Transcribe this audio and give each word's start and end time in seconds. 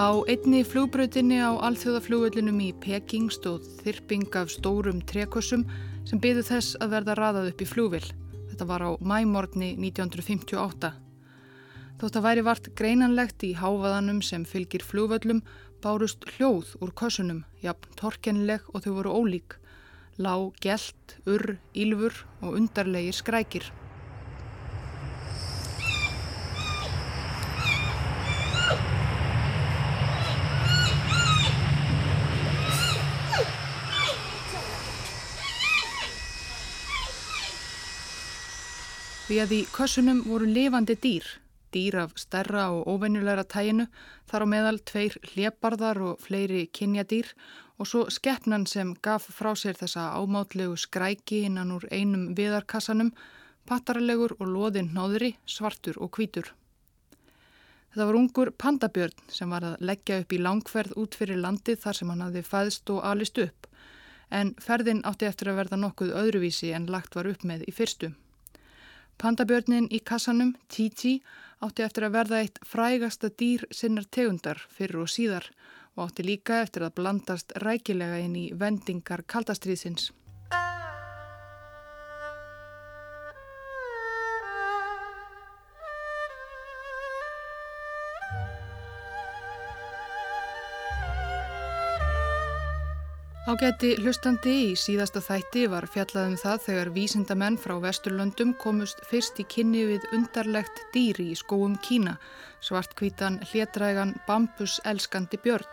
Á 0.00 0.16
einni 0.32 0.62
flugbröðinni 0.64 1.42
á 1.44 1.60
alþjóðaflugullinum 1.60 2.56
í 2.64 2.70
Peking 2.80 3.26
stóð 3.34 3.66
þyrping 3.82 4.30
af 4.40 4.48
stórum 4.48 5.02
trekossum 5.04 5.66
sem 6.08 6.22
byðu 6.22 6.44
þess 6.46 6.78
að 6.80 6.94
verða 6.94 7.16
raðað 7.18 7.48
upp 7.50 7.60
í 7.60 7.66
flugvill. 7.68 8.08
Þetta 8.48 8.68
var 8.70 8.84
á 8.88 8.90
mæmorgni 8.96 9.74
1958. 9.76 10.94
Þótt 12.00 12.16
að 12.16 12.26
væri 12.30 12.46
vart 12.46 12.70
greinanlegt 12.80 13.44
í 13.44 13.52
háfaðanum 13.60 14.22
sem 14.24 14.48
fylgir 14.48 14.86
flugvöllum 14.88 15.44
bárust 15.84 16.24
hljóð 16.32 16.72
úr 16.80 16.96
kössunum, 16.96 17.44
jafn 17.60 17.92
torkennileg 18.00 18.64
og 18.72 18.86
þau 18.86 18.94
voru 19.02 19.18
ólík. 19.20 19.58
Lá 20.16 20.32
gælt, 20.64 21.18
urr, 21.28 21.58
ílfur 21.76 22.24
og 22.40 22.56
undarlegir 22.56 23.20
skrækir. 23.20 23.68
Því 39.30 39.36
að 39.38 39.52
í 39.54 39.58
kössunum 39.70 40.20
voru 40.26 40.46
lifandi 40.50 40.96
dýr, 40.98 41.26
dýr 41.70 41.96
af 42.00 42.16
stærra 42.18 42.64
og 42.74 42.88
óvenjulegra 42.90 43.44
tæginu, 43.46 43.84
þar 44.26 44.42
á 44.42 44.46
meðal 44.50 44.78
tveir 44.82 45.14
hleparðar 45.22 46.00
og 46.02 46.16
fleiri 46.18 46.64
kynjadýr 46.74 47.28
og 47.78 47.86
svo 47.86 48.00
skeppnan 48.10 48.64
sem 48.66 48.88
gaf 48.98 49.28
frá 49.30 49.52
sér 49.54 49.76
þessa 49.78 50.08
ámátlegu 50.18 50.74
skræki 50.74 51.44
innan 51.46 51.70
úr 51.76 51.86
einum 51.94 52.24
viðarkassanum, 52.34 53.12
pattaralegur 53.70 54.34
og 54.40 54.50
loðinn 54.50 54.88
náðri, 54.96 55.36
svartur 55.46 56.00
og 56.02 56.10
hvítur. 56.18 56.50
Þetta 57.94 58.08
var 58.08 58.18
ungur 58.18 58.50
pandabjörn 58.50 59.30
sem 59.30 59.54
var 59.54 59.62
að 59.68 59.84
leggja 59.92 60.18
upp 60.24 60.34
í 60.34 60.40
langferð 60.42 60.96
út 60.98 61.14
fyrir 61.14 61.38
landið 61.38 61.78
þar 61.84 62.00
sem 62.00 62.10
hann 62.10 62.24
hafði 62.26 62.42
fæðst 62.48 62.90
og 62.96 63.06
alist 63.12 63.38
upp, 63.38 63.70
en 64.34 64.50
ferðin 64.58 65.04
átti 65.06 65.30
eftir 65.30 65.52
að 65.54 65.62
verða 65.62 65.78
nokkuð 65.84 66.16
öðruvísi 66.24 66.72
en 66.74 66.90
lagt 66.90 67.14
var 67.14 67.30
upp 67.30 67.46
með 67.46 67.62
í 67.70 67.76
fyrstu. 67.78 68.10
Pandabjörnin 69.20 69.84
í 69.92 69.98
kassanum, 70.00 70.54
Titi, 70.72 71.18
átti 71.60 71.84
eftir 71.84 72.06
að 72.06 72.14
verða 72.14 72.38
eitt 72.40 72.60
frægasta 72.64 73.28
dýr 73.28 73.66
sinnar 73.68 74.06
tegundar 74.16 74.62
fyrir 74.72 75.02
og 75.02 75.10
síðar 75.12 75.50
og 75.92 76.06
átti 76.06 76.24
líka 76.24 76.62
eftir 76.64 76.86
að 76.86 76.94
blandast 77.02 77.52
rækilega 77.60 78.22
inn 78.24 78.38
í 78.40 78.46
vendingar 78.56 79.20
kaldastriðsins. 79.28 80.08
Ágæti 93.50 93.96
hlustandi 93.98 94.52
í 94.68 94.74
síðasta 94.78 95.18
þætti 95.26 95.64
var 95.72 95.82
fjallaðum 95.90 96.36
það 96.38 96.60
þegar 96.66 96.90
vísindamenn 96.94 97.56
frá 97.58 97.72
Vesturlöndum 97.82 98.52
komust 98.62 99.00
fyrst 99.10 99.40
í 99.42 99.46
kynni 99.50 99.80
við 99.88 100.04
undarlegt 100.14 100.84
dýri 100.94 101.32
í 101.32 101.38
skóum 101.40 101.74
Kína, 101.82 102.12
svartkvítan 102.62 103.40
hlétrægan 103.50 104.12
bambuselskandi 104.28 105.40
björn. 105.42 105.66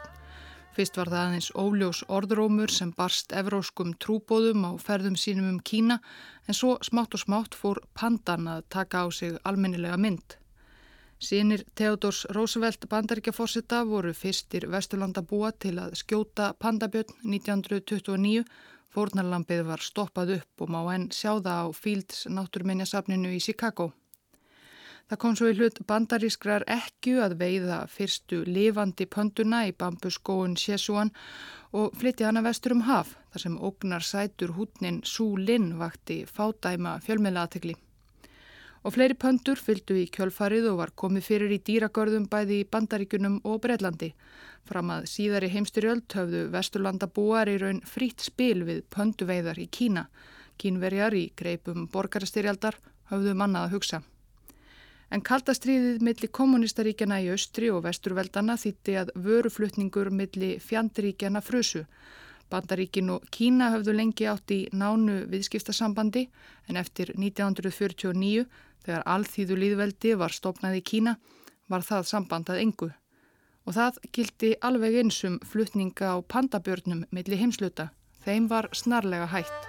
Fyrst 0.73 0.97
var 0.97 1.13
það 1.13 1.21
aðeins 1.27 1.51
óljós 1.53 2.01
orðrómur 2.17 2.73
sem 2.73 2.95
barst 2.97 3.37
evróskum 3.43 3.93
trúbóðum 4.01 4.65
á 4.65 4.71
ferðum 4.81 5.19
sínum 5.19 5.51
um 5.51 5.61
Kína 5.61 5.99
en 6.47 6.57
svo 6.57 6.79
smátt 6.81 7.13
og 7.13 7.27
smátt 7.27 7.61
fór 7.61 7.83
pandan 7.93 8.49
að 8.55 8.65
taka 8.73 9.05
á 9.05 9.07
sig 9.13 9.37
almennilega 9.45 10.01
mynd. 10.01 10.39
Sýnir 11.17 11.63
Theodors 11.73 12.25
Roosevelt 12.29 12.85
bandaríkjaforsetta 12.89 13.79
voru 13.89 14.11
fyrstir 14.13 14.67
Vesturlanda 14.69 15.23
búa 15.25 15.49
til 15.49 15.79
að 15.81 15.95
skjóta 15.97 16.51
pandabjörn 16.61 17.15
1929. 17.25 18.43
Fórnarlampið 18.93 19.63
var 19.65 19.81
stoppað 19.81 20.35
upp 20.35 20.61
og 20.61 20.69
má 20.69 20.77
enn 20.93 21.07
sjá 21.09 21.31
það 21.41 21.63
á 21.65 21.67
Fields 21.73 22.27
náttúrminjasafninu 22.29 23.33
í 23.33 23.39
Chicago. 23.41 23.89
Það 25.09 25.21
kom 25.23 25.35
svo 25.39 25.49
í 25.49 25.57
hlut 25.57 25.81
bandarískrar 25.89 26.67
ekku 26.69 27.17
að 27.23 27.37
veiða 27.41 27.79
fyrstu 27.89 28.43
lifandi 28.45 29.09
pönduna 29.09 29.63
í 29.65 29.73
bambuskóun 29.73 30.53
Sjesúan 30.59 31.13
og 31.73 31.97
flytti 31.97 32.29
hana 32.29 32.45
vestur 32.45 32.77
um 32.77 32.85
haf 32.85 33.17
þar 33.31 33.45
sem 33.47 33.57
ógnar 33.57 34.05
sætur 34.05 34.53
hútnin 34.59 35.01
Sú 35.01 35.31
Linn 35.41 35.79
vakti 35.81 36.25
fádæma 36.29 36.99
fjölmiðlaðategli. 37.07 37.77
Og 38.85 38.93
fleiri 38.93 39.17
pöndur 39.17 39.59
fylgdu 39.59 39.97
í 39.97 40.05
kjölfarið 40.13 40.67
og 40.71 40.81
var 40.81 40.93
komið 40.95 41.25
fyrir 41.25 41.53
í 41.55 41.61
dýragörðum 41.69 42.27
bæði 42.31 42.61
í 42.61 42.67
Bandaríkunum 42.71 43.39
og 43.43 43.61
Breitlandi. 43.63 44.11
Fram 44.67 44.91
að 44.93 45.07
síðari 45.11 45.49
heimstyrjöld 45.53 46.11
höfðu 46.13 46.43
Vesturlanda 46.53 47.07
búar 47.07 47.49
í 47.49 47.57
raun 47.61 47.81
frít 47.87 48.25
spil 48.25 48.65
við 48.67 48.83
pönduveiðar 48.93 49.59
í 49.63 49.69
Kína. 49.71 50.07
Kínverjar 50.57 51.15
í 51.15 51.31
greipum 51.37 51.87
borgarastyrjaldar 51.93 52.77
höfðu 53.11 53.33
mannað 53.37 53.67
að 53.67 53.75
hugsa. 53.77 54.03
En 55.07 55.23
kaldastriðið 55.23 56.01
milli 56.03 56.27
kommunistaríkjana 56.27 57.21
í 57.23 57.29
austri 57.31 57.69
og 57.71 57.85
vesturveldana 57.85 58.57
þýtti 58.59 58.97
að 59.01 59.13
vöruflutningur 59.23 60.09
milli 60.11 60.57
fjandríkjana 60.59 61.41
frusu. 61.41 61.85
Bandaríkin 62.51 63.11
og 63.11 63.27
Kína 63.31 63.69
höfðu 63.73 63.95
lengi 63.95 64.27
átt 64.27 64.51
í 64.55 64.59
nánu 64.71 65.21
viðskiptasambandi 65.31 66.27
en 66.67 66.79
eftir 66.79 67.13
1949 67.15 68.45
Þegar 68.85 69.07
alþýðu 69.15 69.57
líðveldi 69.63 70.13
var 70.19 70.35
stopnað 70.35 70.79
í 70.79 70.85
Kína 70.91 71.17
var 71.71 71.85
það 71.87 72.09
sambandað 72.11 72.63
engu 72.63 72.91
og 73.67 73.75
það 73.75 73.97
gildi 74.15 74.53
alveg 74.63 75.01
einsum 75.01 75.39
flutninga 75.43 76.13
á 76.15 76.17
pandabjörnum 76.23 77.03
millir 77.11 77.41
heimsluta. 77.41 77.89
Þeim 78.23 78.47
var 78.47 78.69
snarlega 78.71 79.27
hægt. 79.27 79.67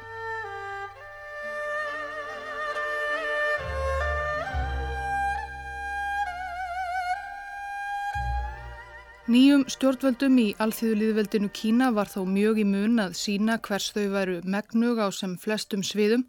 Nýjum 9.28 9.66
stjórnvöldum 9.68 10.38
í 10.40 10.46
alþýðuliðveldinu 10.56 11.50
Kína 11.52 11.90
var 11.92 12.08
þó 12.08 12.22
mjög 12.24 12.62
í 12.62 12.64
mun 12.64 13.02
að 13.02 13.18
sína 13.18 13.58
hvers 13.60 13.90
þau 13.92 14.06
væru 14.14 14.38
megnug 14.48 15.02
á 15.04 15.12
sem 15.12 15.34
flestum 15.36 15.82
sviðum 15.84 16.22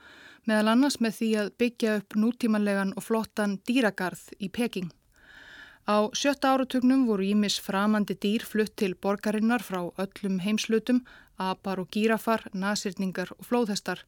meðal 0.47 0.75
annars 0.75 1.00
með 1.03 1.17
því 1.19 1.29
að 1.41 1.51
byggja 1.61 1.97
upp 2.00 2.16
nútímanlegan 2.16 2.95
og 2.95 3.05
flottan 3.07 3.57
dýragarð 3.67 4.29
í 4.39 4.50
Peking. 4.50 4.91
Á 5.89 6.05
sjötta 6.13 6.51
áratögnum 6.53 7.07
voru 7.09 7.25
ímis 7.25 7.55
framandi 7.66 8.13
dýr 8.13 8.44
flutt 8.45 8.75
til 8.78 8.94
borgarinnar 8.94 9.63
frá 9.66 9.81
öllum 9.97 10.38
heimslutum, 10.44 10.99
apar 11.39 11.79
og 11.81 11.89
gírafar, 11.89 12.44
nasirningar 12.53 13.31
og 13.38 13.47
flóðhestar. 13.47 14.03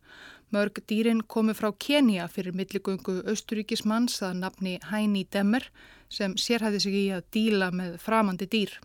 Mörg 0.53 0.83
dýrin 0.85 1.23
komu 1.25 1.55
frá 1.57 1.71
Kenia 1.73 2.27
fyrir 2.27 2.53
milligöngu 2.53 3.23
austuríkismanns 3.25 4.21
að 4.21 4.37
nafni 4.43 4.77
Hæni 4.91 5.25
Demmer 5.33 5.65
sem 6.09 6.35
sérhæði 6.35 6.81
sig 6.83 6.97
í 6.99 7.05
að 7.15 7.25
díla 7.33 7.71
með 7.71 7.97
framandi 8.03 8.45
dýr. 8.45 8.77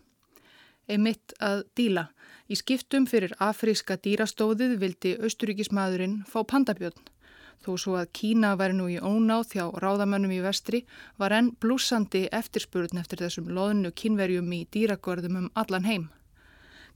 Einmitt 0.87 1.35
að 1.43 1.65
díla. 1.75 2.07
Í 2.47 2.55
skiptum 2.55 3.05
fyrir 3.05 3.35
afríska 3.43 3.99
dýrastóðið 3.99 4.77
vildi 4.79 5.13
austuríkismadurinn 5.19 6.23
fá 6.25 6.41
pandabjörn. 6.47 6.97
Þó 7.63 7.71
svo 7.81 7.95
að 7.99 8.11
Kína 8.19 8.53
væri 8.59 8.75
nú 8.77 8.87
í 8.91 8.99
ónáð 8.99 9.47
þjá 9.53 9.63
ráðamönnum 9.83 10.35
í 10.35 10.43
vestri 10.43 10.83
var 11.17 11.33
enn 11.35 11.53
blúsandi 11.61 12.27
eftirspurðn 12.31 13.01
eftir 13.01 13.23
þessum 13.23 13.49
loðnu 13.57 13.91
kínverjum 13.91 14.53
í 14.53 14.61
dýragörðum 14.75 15.41
um 15.41 15.49
allan 15.53 15.89
heim. 15.89 16.07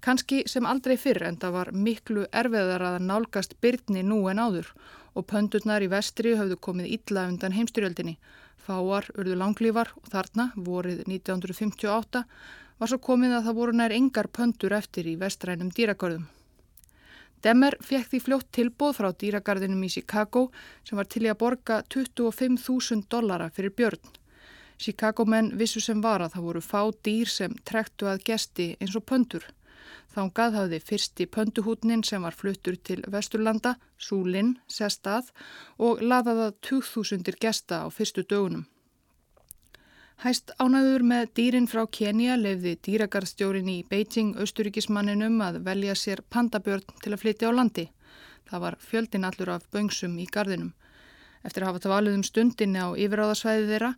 Kanski 0.01 0.43
sem 0.49 0.65
aldrei 0.65 0.95
fyrr 0.97 1.27
en 1.27 1.37
það 1.41 1.55
var 1.57 1.69
miklu 1.87 2.23
erfiðar 2.33 2.85
að 2.87 3.03
nálgast 3.05 3.57
byrni 3.61 4.01
nú 4.01 4.23
en 4.31 4.41
áður 4.41 4.71
og 5.13 5.27
pöndurnar 5.29 5.85
í 5.85 5.91
vestri 5.91 6.33
höfðu 6.39 6.57
komið 6.67 6.93
illa 6.95 7.27
undan 7.29 7.53
heimstyrjöldinni. 7.53 8.15
Fáar, 8.61 9.07
urðu 9.17 9.37
langlífar 9.37 9.93
og 10.01 10.09
þarna, 10.09 10.51
vorið 10.55 11.03
1958, 11.05 12.23
var 12.81 12.89
svo 12.89 13.01
komið 13.01 13.37
að 13.37 13.47
það 13.49 13.57
voru 13.61 13.77
nær 13.77 13.93
engar 13.93 14.29
pöndur 14.33 14.77
eftir 14.77 15.09
í 15.09 15.17
vestrænum 15.21 15.73
dýragörðum. 15.77 16.29
Demmer 17.41 17.77
fekk 17.81 18.09
því 18.11 18.19
fljótt 18.21 18.49
tilbóð 18.53 18.97
frá 18.99 19.09
dýragarðinum 19.23 19.85
í 19.87 19.89
Chicago 19.89 20.49
sem 20.85 20.99
var 20.99 21.07
til 21.09 21.23
í 21.25 21.31
að 21.31 21.39
borga 21.41 21.79
25.000 21.89 23.07
dollara 23.09 23.49
fyrir 23.49 23.73
björn. 23.77 24.11
Chicago 24.81 25.25
menn 25.25 25.51
vissu 25.57 25.81
sem 25.81 26.01
var 26.01 26.21
að 26.21 26.35
það 26.35 26.45
voru 26.47 26.61
fá 26.65 26.81
dýr 27.05 27.29
sem 27.29 27.55
trektu 27.65 28.09
að 28.09 28.23
gesti 28.29 28.67
eins 28.79 28.97
og 28.97 29.05
pöndur. 29.09 29.45
Þá 30.13 30.21
gað 30.37 30.57
hafði 30.59 30.79
fyrsti 30.85 31.27
pönduhútnin 31.33 32.03
sem 32.03 32.21
var 32.25 32.35
fluttur 32.35 32.75
til 32.75 33.01
Vesturlanda, 33.07 33.75
Súlinn, 33.97 34.57
sestað 34.67 35.31
og 35.79 36.01
laðaða 36.01 36.51
2000 36.67 37.37
gesta 37.41 37.85
á 37.85 37.87
fyrstu 37.89 38.25
dögunum. 38.27 38.65
Hæst 40.21 40.51
ánæður 40.61 41.01
með 41.09 41.29
dýrin 41.33 41.65
frá 41.65 41.79
Kenya 41.89 42.35
lefði 42.37 42.75
dýragarstjórin 42.85 43.69
í 43.73 43.79
Beijing 43.89 44.35
austuríkismanninum 44.37 45.39
að 45.41 45.55
velja 45.65 45.95
sér 45.97 46.19
pandabjörn 46.29 46.83
til 47.01 47.15
að 47.15 47.23
flytja 47.23 47.49
á 47.49 47.57
landi. 47.57 47.87
Það 48.45 48.61
var 48.61 48.77
fjöldin 48.85 49.25
allur 49.25 49.49
af 49.55 49.65
böngsum 49.73 50.19
í 50.21 50.27
gardinum. 50.29 50.75
Eftir 51.41 51.65
að 51.65 51.71
hafa 51.71 51.81
það 51.81 51.93
valið 51.95 52.17
um 52.19 52.25
stundinni 52.29 52.83
á 52.85 52.89
yfiráðasvæði 52.93 53.65
þeirra 53.71 53.91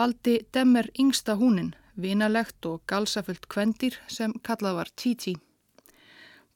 valdi 0.00 0.34
Demmer 0.50 0.90
yngsta 0.98 1.38
húnin, 1.38 1.70
vinalegt 1.94 2.66
og 2.66 2.82
galsafullt 2.90 3.46
kvendir 3.46 4.00
sem 4.10 4.34
kallað 4.42 4.80
var 4.80 4.90
Titi. 4.98 5.36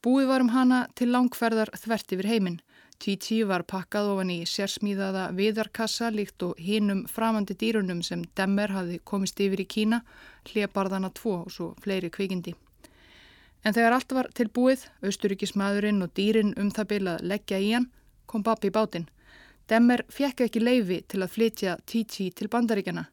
Búið 0.02 0.32
var 0.32 0.42
um 0.42 0.50
hana 0.50 0.88
til 0.98 1.12
langferðar 1.14 1.70
þvert 1.78 2.18
yfir 2.18 2.32
heiminn. 2.32 2.58
Titi 3.02 3.40
var 3.42 3.64
pakkað 3.66 4.12
ofan 4.12 4.28
í 4.30 4.36
sérsmíðaða 4.46 5.24
viðarkassa 5.34 6.12
líkt 6.14 6.44
og 6.46 6.58
hinum 6.62 7.00
framandi 7.10 7.56
dýrunum 7.58 8.02
sem 8.06 8.20
Demmer 8.38 8.70
hafi 8.70 9.00
komist 9.02 9.40
yfir 9.42 9.64
í 9.64 9.66
Kína, 9.66 10.04
hliðbarðana 10.46 11.10
tvo 11.18 11.40
og 11.40 11.48
svo 11.50 11.72
fleiri 11.82 12.12
kvikindi. 12.14 12.54
En 13.66 13.74
þegar 13.74 13.96
allt 13.96 14.14
var 14.14 14.28
tilbúið, 14.38 14.84
austuríkismadurinn 15.02 15.98
og 16.06 16.12
dýrin 16.14 16.54
um 16.54 16.70
það 16.70 16.88
byrjað 16.92 17.18
að 17.18 17.26
leggja 17.32 17.58
í 17.58 17.72
hann, 17.72 17.88
kom 18.26 18.44
Babi 18.46 18.70
bátinn. 18.70 19.08
Demmer 19.66 20.04
fjekk 20.10 20.44
ekki 20.46 20.62
leifi 20.62 21.00
til 21.08 21.24
að 21.24 21.34
flytja 21.34 21.76
Titi 21.86 22.28
til 22.30 22.50
bandaríkjana. 22.54 23.08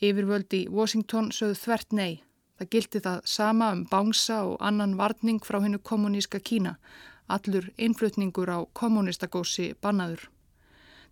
Yfirvöldi 0.00 0.62
í 0.64 0.70
Washington 0.72 1.28
sögðu 1.32 1.60
þvert 1.60 1.92
nei. 1.92 2.22
Það 2.56 2.72
gildi 2.72 3.04
það 3.04 3.20
sama 3.28 3.68
um 3.76 3.84
bánsa 3.90 4.40
og 4.48 4.56
annan 4.64 4.96
varning 4.96 5.44
frá 5.44 5.60
hennu 5.60 5.80
kommuníska 5.84 6.40
Kína. 6.40 6.78
Allur 7.28 7.70
innflutningur 7.76 8.50
á 8.50 8.58
kommunistagósi 8.72 9.72
bannaður. 9.82 10.28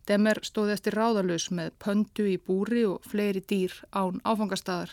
Demmer 0.07 0.39
stóði 0.45 0.75
eftir 0.77 0.99
ráðalus 0.99 1.49
með 1.51 1.73
pöndu 1.81 2.27
í 2.29 2.37
búri 2.37 2.85
og 2.87 3.07
fleiri 3.09 3.41
dýr 3.41 3.73
án 3.91 4.21
áfangastadar. 4.25 4.93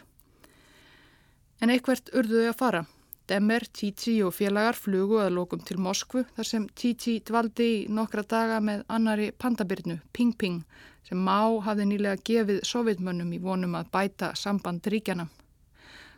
En 1.61 1.69
eitthvert 1.69 2.09
urðuði 2.15 2.47
að 2.49 2.59
fara. 2.63 2.85
Demmer, 3.29 3.63
Titi 3.71 4.17
og 4.25 4.33
félagar 4.35 4.75
flugu 4.75 5.19
að 5.23 5.35
lokum 5.37 5.61
til 5.63 5.77
Moskvu 5.79 6.23
þar 6.35 6.47
sem 6.47 6.65
Titi 6.75 7.19
dvaldi 7.27 7.67
í 7.73 7.83
nokkra 7.87 8.23
daga 8.27 8.57
með 8.59 8.81
annari 8.91 9.29
pandabirnu, 9.31 9.99
Ping 10.11 10.33
Ping, 10.35 10.63
sem 11.07 11.21
Má 11.21 11.61
hafði 11.63 11.85
nýlega 11.91 12.23
gefið 12.27 12.63
sovjetmönnum 12.67 13.31
í 13.31 13.39
vonum 13.43 13.77
að 13.79 13.91
bæta 13.93 14.33
samband 14.35 14.87
ríkjana. 14.87 15.29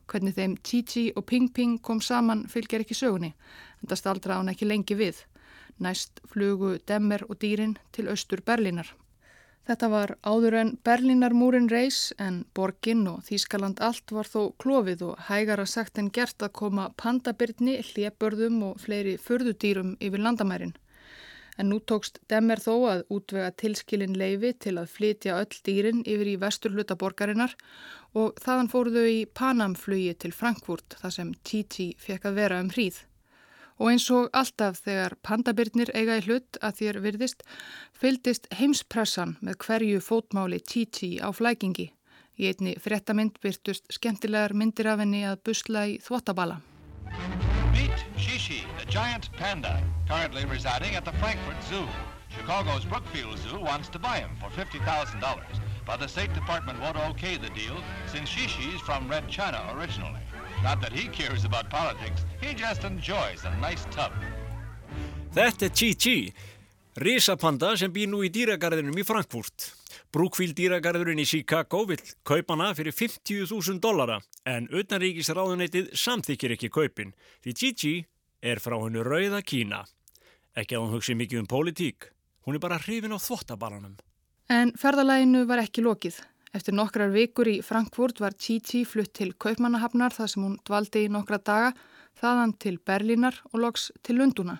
Hvernig 0.07 0.35
þeim 0.37 0.57
Titi 0.63 1.05
og 1.15 1.25
Ping 1.25 1.51
Ping 1.53 1.77
kom 1.81 2.01
saman 2.01 2.47
fylgjar 2.51 2.83
ekki 2.83 2.97
sögunni, 2.97 3.33
en 3.81 3.89
það 3.91 4.01
staldra 4.01 4.39
hann 4.39 4.51
ekki 4.51 4.67
lengi 4.67 4.97
við. 4.99 5.23
Næst 5.79 6.19
flugu 6.29 6.77
Demmer 6.87 7.23
og 7.29 7.39
dýrin 7.41 7.77
til 7.91 8.09
austur 8.11 8.43
Berlínar. 8.45 8.91
Þetta 9.63 9.87
var 9.87 10.11
áður 10.27 10.57
en 10.59 10.71
Berlínarmúrin 10.83 11.69
reys 11.71 12.11
en 12.19 12.41
borginn 12.53 13.05
og 13.07 13.21
Þískaland 13.29 13.79
allt 13.79 14.11
var 14.11 14.27
þó 14.27 14.51
klófið 14.59 15.05
og 15.07 15.21
hægara 15.29 15.65
sagt 15.65 16.01
en 16.01 16.09
gert 16.11 16.43
að 16.43 16.51
koma 16.59 16.89
pandabirni, 16.99 17.77
hljebörðum 17.79 18.59
og 18.69 18.81
fleiri 18.83 19.15
förðudýrum 19.15 19.95
yfir 20.03 20.19
landamærin. 20.25 20.75
En 21.57 21.69
nú 21.69 21.77
tókst 21.85 22.17
Demmer 22.31 22.57
þó 22.61 22.73
að 22.89 23.03
útvega 23.13 23.51
tilskilin 23.61 24.17
leifi 24.17 24.53
til 24.65 24.75
að 24.81 24.89
flytja 24.89 25.37
öll 25.37 25.59
dýrin 25.65 26.01
yfir 26.01 26.31
í 26.31 26.37
vestur 26.41 26.73
hluta 26.73 26.97
borgarinnar 26.97 27.53
og 28.17 28.39
þaðan 28.41 28.71
fóruðu 28.73 29.03
í 29.09 29.19
Panamflugi 29.37 30.15
til 30.23 30.33
Frankfurt 30.33 30.97
þar 31.01 31.15
sem 31.17 31.33
Titi 31.45 31.91
fekk 32.01 32.29
að 32.29 32.39
vera 32.41 32.61
um 32.63 32.71
hríð. 32.73 33.03
Og 33.81 33.89
eins 33.89 34.05
og 34.13 34.29
alltaf 34.37 34.83
þegar 34.85 35.17
pandabirnir 35.25 35.89
eiga 35.97 36.17
í 36.19 36.25
hlut 36.27 36.59
að 36.61 36.77
þér 36.81 36.99
virðist, 37.05 37.41
fyldist 37.93 38.45
heimspressan 38.57 39.37
með 39.41 39.57
hverju 39.65 40.03
fótmáli 40.05 40.61
Titi 40.61 41.15
á 41.21 41.29
flækingi. 41.33 41.89
Í 42.37 42.49
einni 42.49 42.77
fréttamind 42.81 43.37
byrtust 43.41 43.89
skemmtilegar 43.93 44.55
myndir 44.57 44.89
af 44.89 45.01
henni 45.03 45.25
að 45.29 45.41
busla 45.45 45.85
í 45.89 45.99
þvottabala. 46.01 46.61
Meet 47.73 48.05
Shishi, 48.17 48.61
the 48.79 48.85
giant 48.85 49.31
panda, 49.33 49.83
currently 50.07 50.45
residing 50.45 50.93
at 50.93 51.03
the 51.03 51.11
Frankfurt 51.13 51.55
Zoo. 51.63 51.87
Chicago's 52.29 52.85
Brookfield 52.85 53.39
Zoo 53.39 53.59
wants 53.59 53.89
to 53.89 53.97
buy 53.99 54.19
him 54.19 54.29
for 54.39 54.49
$50,000, 54.49 55.43
but 55.83 55.99
the 55.99 56.07
State 56.07 56.31
Department 56.35 56.79
won't 56.79 56.97
okay 57.09 57.35
the 57.35 57.49
deal 57.49 57.77
since 58.05 58.29
Shishi's 58.29 58.79
from 58.81 59.09
Red 59.09 59.27
China 59.27 59.59
originally. 59.75 60.21
Not 60.61 60.81
that 60.81 60.93
he 60.93 61.07
cares 61.07 61.45
about 61.45 61.71
politics, 61.71 62.25
he 62.39 62.53
just 62.53 62.83
enjoys 62.83 63.43
a 63.43 63.57
nice 63.57 63.85
tub. 63.89 64.11
Þetta 65.33 65.65
er 65.65 65.69
Chi-Chi, 65.69 66.31
risapanda 66.99 67.73
sem 67.77 67.91
býr 67.93 68.09
nú 68.11 68.21
í 68.25 68.29
dýragarðinum 68.33 68.97
í 68.99 69.05
Frankfurt. 69.07 69.71
Brookfield 70.13 70.55
dýragarðurinn 70.57 71.21
í 71.23 71.25
Chicago 71.25 71.83
vil 71.89 71.99
kaupa 72.25 72.53
hana 72.53 72.73
fyrir 72.77 72.93
50.000 72.93 73.81
dollara 73.81 74.19
en 74.45 74.67
utanríkisráðunetið 74.69 75.93
samþykir 75.97 76.55
ekki 76.57 76.69
kaupin 76.73 77.13
því 77.43 77.55
Chi-Chi 77.59 77.93
er 78.43 78.61
frá 78.61 78.77
hennu 78.77 79.05
rauða 79.05 79.41
Kína. 79.41 79.83
Ekki 80.53 80.77
að 80.77 80.83
hún 80.83 80.93
hugsi 80.93 81.15
mikið 81.17 81.41
um 81.41 81.49
pólitík, 81.49 82.11
hún 82.45 82.59
er 82.59 82.61
bara 82.61 82.77
hrifin 82.83 83.15
á 83.15 83.17
þvottabalanum. 83.17 83.95
En 84.53 84.73
ferðalæginu 84.77 85.47
var 85.49 85.63
ekki 85.63 85.81
lokið. 85.81 86.19
Eftir 86.53 86.75
nokkrar 86.77 87.09
vikur 87.09 87.49
í 87.49 87.55
Frankfurt 87.65 88.19
var 88.21 88.35
Titi 88.37 88.83
flutt 88.85 89.15
til 89.17 89.31
Kaupmannahafnar 89.33 90.13
þar 90.13 90.29
sem 90.29 90.43
hún 90.45 90.59
dvaldi 90.61 91.07
í 91.07 91.09
nokkra 91.09 91.39
daga, 91.41 91.71
þaðan 92.21 92.53
til 92.61 92.77
Berlínar 92.77 93.39
og 93.49 93.63
loks 93.63 93.89
til 94.05 94.21
Lunduna. 94.21 94.59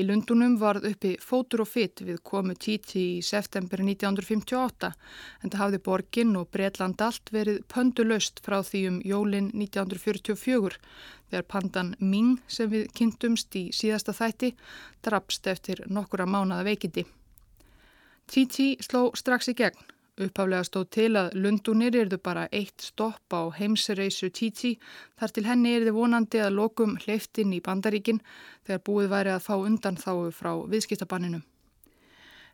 Í 0.00 0.04
Lundunum 0.08 0.54
varð 0.56 0.86
uppi 0.88 1.10
fótur 1.20 1.60
og 1.60 1.68
fytt 1.68 2.00
við 2.06 2.22
komu 2.24 2.54
Titi 2.56 3.02
í 3.18 3.24
september 3.26 3.82
1958 3.84 4.88
en 5.42 5.52
það 5.52 5.60
hafði 5.60 5.80
borgin 5.88 6.30
og 6.40 6.48
Breitland 6.54 7.02
allt 7.04 7.32
verið 7.34 7.58
pöndulöst 7.68 8.40
frá 8.46 8.62
því 8.64 8.80
um 8.88 8.96
jólin 9.04 9.50
1944 9.52 10.80
þegar 11.28 11.46
pandan 11.52 11.92
Ming 12.00 12.40
sem 12.48 12.72
við 12.72 12.88
kynntumst 12.96 13.60
í 13.60 13.66
síðasta 13.76 14.16
þætti 14.16 14.54
drapst 15.04 15.50
eftir 15.52 15.84
nokkura 15.92 16.24
mánada 16.24 16.64
veikindi. 16.64 17.04
Titi 18.30 18.70
sló 18.80 19.10
strax 19.18 19.52
í 19.52 19.58
gegn. 19.58 19.84
Upphaflega 20.20 20.64
stóð 20.68 20.88
til 20.92 21.10
að 21.16 21.36
Lundunir 21.40 21.94
erðu 21.96 22.18
bara 22.20 22.42
eitt 22.52 22.82
stopp 22.84 23.32
á 23.32 23.48
heimsreisu 23.56 24.28
Titi 24.36 24.74
þar 25.16 25.32
til 25.32 25.44
henni 25.46 25.72
erði 25.78 25.94
vonandi 25.96 26.42
að 26.44 26.58
lokum 26.58 26.98
hleyftinn 27.00 27.54
í 27.56 27.62
bandaríkin 27.64 28.20
þegar 28.66 28.82
búið 28.84 29.08
væri 29.14 29.32
að 29.32 29.46
fá 29.46 29.54
undan 29.56 29.96
þáu 29.96 30.28
frá 30.36 30.50
viðskiptabanninu. 30.74 31.40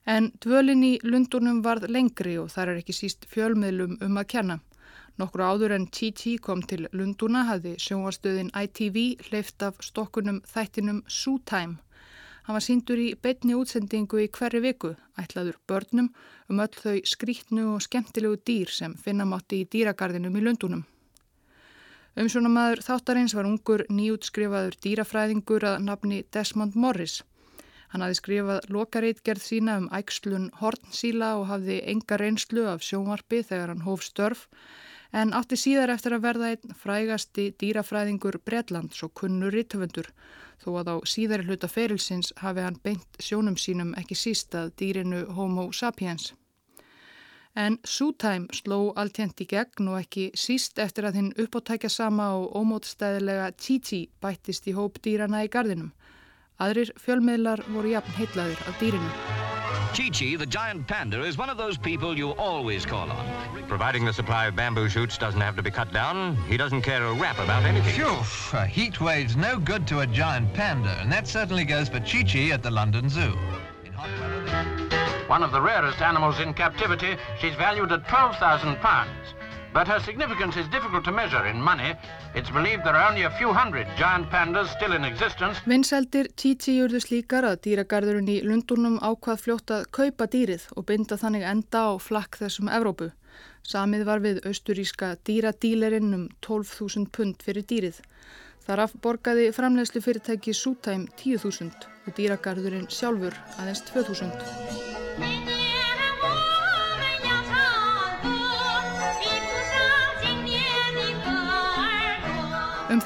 En 0.06 0.30
dvölin 0.38 0.84
í 0.86 0.92
Lundunum 1.02 1.58
varð 1.64 1.88
lengri 1.90 2.36
og 2.38 2.52
þar 2.54 2.70
er 2.70 2.82
ekki 2.84 2.94
síst 2.94 3.26
fjölmiðlum 3.32 3.96
um 4.06 4.20
að 4.22 4.30
kenna. 4.36 4.60
Nokkru 5.18 5.42
áður 5.42 5.74
en 5.74 5.88
Titi 5.90 6.36
kom 6.38 6.62
til 6.62 6.86
Lunduna 6.92 7.42
hafði 7.48 7.74
sjónvarstöðin 7.82 8.52
ITV 8.54 9.26
hleyft 9.26 9.66
af 9.66 9.82
stokkunum 9.82 10.42
þættinum 10.46 11.02
Zootime 11.10 11.80
Hann 12.46 12.54
var 12.54 12.62
síndur 12.62 13.00
í 13.02 13.06
beitni 13.18 13.56
útsendingu 13.58 14.20
í 14.22 14.28
hverju 14.30 14.60
viku, 14.62 14.92
ætlaður 15.18 15.56
börnum 15.66 16.12
um 16.46 16.60
öll 16.62 16.76
þau 16.78 17.00
skrítnu 17.02 17.64
og 17.72 17.80
skemmtilegu 17.82 18.36
dýr 18.46 18.70
sem 18.70 18.94
finna 19.02 19.26
mátti 19.26 19.64
í 19.64 19.66
dýragarðinum 19.72 20.36
í 20.38 20.42
Lundunum. 20.44 20.84
Um 22.14 22.28
svona 22.30 22.52
maður 22.54 22.84
þáttarins 22.86 23.34
var 23.34 23.48
ungur 23.50 23.82
nýjútskrifaður 23.90 24.78
dýrafræðingur 24.86 25.66
að 25.72 25.82
nafni 25.88 26.20
Desmond 26.30 26.78
Morris. 26.78 27.18
Hann 27.90 28.06
hafi 28.06 28.20
skrifað 28.20 28.70
lokareitgerð 28.70 29.42
sína 29.42 29.80
um 29.82 29.90
ægslun 29.98 30.46
hornsíla 30.62 31.34
og 31.40 31.48
hafði 31.50 31.80
enga 31.90 32.20
reynslu 32.22 32.68
af 32.70 32.86
sjónvarpi 32.86 33.42
þegar 33.42 33.74
hann 33.74 33.84
hóf 33.88 34.06
störf 34.06 34.46
en 35.12 35.34
átti 35.36 35.58
síðar 35.58 35.92
eftir 35.94 36.16
að 36.16 36.24
verða 36.24 36.50
einn 36.54 36.74
frægasti 36.80 37.50
dýrafræðingur 37.60 38.40
Bredlands 38.44 39.02
og 39.06 39.14
kunnur 39.14 39.54
rittöfundur 39.54 40.10
þó 40.62 40.70
að 40.80 40.90
á 40.92 40.96
síðari 41.06 41.46
hluta 41.46 41.68
ferilsins 41.68 42.32
hafi 42.40 42.64
hann 42.64 42.80
beint 42.82 43.20
sjónum 43.20 43.58
sínum 43.60 43.94
ekki 44.00 44.16
sístað 44.18 44.72
dýrinu 44.80 45.26
Homo 45.36 45.70
sapiens. 45.72 46.32
En 47.56 47.78
Sútæm 47.88 48.50
sló 48.52 48.92
alltjent 49.00 49.40
í 49.40 49.46
gegn 49.48 49.88
og 49.88 50.02
ekki 50.02 50.26
síst 50.36 50.76
eftir 50.82 51.08
að 51.08 51.20
hinn 51.20 51.30
uppáttækja 51.40 51.88
sama 51.88 52.28
og 52.36 52.52
ómótstæðilega 52.60 53.48
Titi 53.56 54.02
bættist 54.20 54.68
í 54.68 54.76
hóp 54.76 55.00
dýrana 55.00 55.46
í 55.46 55.48
gardinum. 55.48 55.94
Aðrir 56.60 56.92
fjölmiðlar 57.00 57.64
voru 57.72 57.96
jafn 57.96 58.16
heitlaður 58.20 58.64
af 58.68 58.80
dýrinu. 58.80 59.45
Chi-Chi, 59.96 60.36
the 60.36 60.44
giant 60.44 60.86
panda, 60.86 61.22
is 61.22 61.38
one 61.38 61.48
of 61.48 61.56
those 61.56 61.78
people 61.78 62.18
you 62.18 62.32
always 62.32 62.84
call 62.84 63.10
on. 63.10 63.26
Providing 63.66 64.04
the 64.04 64.12
supply 64.12 64.44
of 64.44 64.54
bamboo 64.54 64.90
shoots 64.90 65.16
doesn't 65.16 65.40
have 65.40 65.56
to 65.56 65.62
be 65.62 65.70
cut 65.70 65.90
down, 65.90 66.36
he 66.48 66.58
doesn't 66.58 66.82
care 66.82 67.02
a 67.06 67.14
rap 67.14 67.38
about 67.38 67.64
anything. 67.64 67.94
Phew, 67.94 68.58
a 68.58 68.66
heat 68.66 69.00
wave's 69.00 69.36
no 69.36 69.58
good 69.58 69.86
to 69.86 70.00
a 70.00 70.06
giant 70.06 70.52
panda, 70.52 70.98
and 71.00 71.10
that 71.10 71.26
certainly 71.26 71.64
goes 71.64 71.88
for 71.88 71.98
Chi-Chi 72.00 72.50
at 72.50 72.62
the 72.62 72.70
London 72.70 73.08
Zoo. 73.08 73.38
One 75.28 75.42
of 75.42 75.50
the 75.50 75.62
rarest 75.62 76.02
animals 76.02 76.40
in 76.40 76.52
captivity, 76.52 77.16
she's 77.40 77.54
valued 77.54 77.90
at 77.90 78.06
12,000 78.06 78.76
pounds. 78.76 79.32
But 79.76 79.88
her 79.88 80.00
significance 80.00 80.56
is 80.56 80.66
difficult 80.68 81.04
to 81.04 81.12
measure 81.12 81.44
in 81.44 81.60
money. 81.60 81.94
It's 82.34 82.48
believed 82.48 82.82
there 82.84 82.96
are 82.96 83.10
only 83.10 83.24
a 83.24 83.30
few 83.30 83.52
hundred 83.52 83.86
giant 83.98 84.30
pandas 84.30 84.68
still 84.68 84.94
in 84.94 85.04
existence. 85.04 85.60
Vinseldir 85.68 86.30
Titi 86.34 86.78
urðu 86.80 87.02
slíkar 87.04 87.44
að 87.44 87.58
dýragarðurinn 87.66 88.30
í 88.32 88.38
Lundunum 88.48 88.96
ákvað 89.04 89.42
fljótt 89.42 89.74
að 89.76 89.84
kaupa 89.98 90.24
dýrið 90.32 90.64
og 90.80 90.86
binda 90.88 91.18
þannig 91.20 91.44
enda 91.50 91.82
á 91.92 92.00
flakk 92.00 92.38
þessum 92.40 92.72
Evrópu. 92.72 93.10
Samið 93.68 94.06
var 94.08 94.24
við 94.24 94.40
austuríska 94.48 95.10
dýradílerinn 95.28 96.16
um 96.16 96.24
12.000 96.40 97.12
pund 97.12 97.44
fyrir 97.44 97.68
dýrið. 97.68 98.00
Þaraf 98.64 98.96
borgaði 99.04 99.50
framlegslu 99.52 100.00
fyrirtæki 100.00 100.56
Sútæm 100.56 101.04
10.000 101.20 101.84
og 102.08 102.16
dýragarðurinn 102.16 102.88
sjálfur 102.88 103.36
aðeins 103.60 103.84
2.000. 103.92 105.55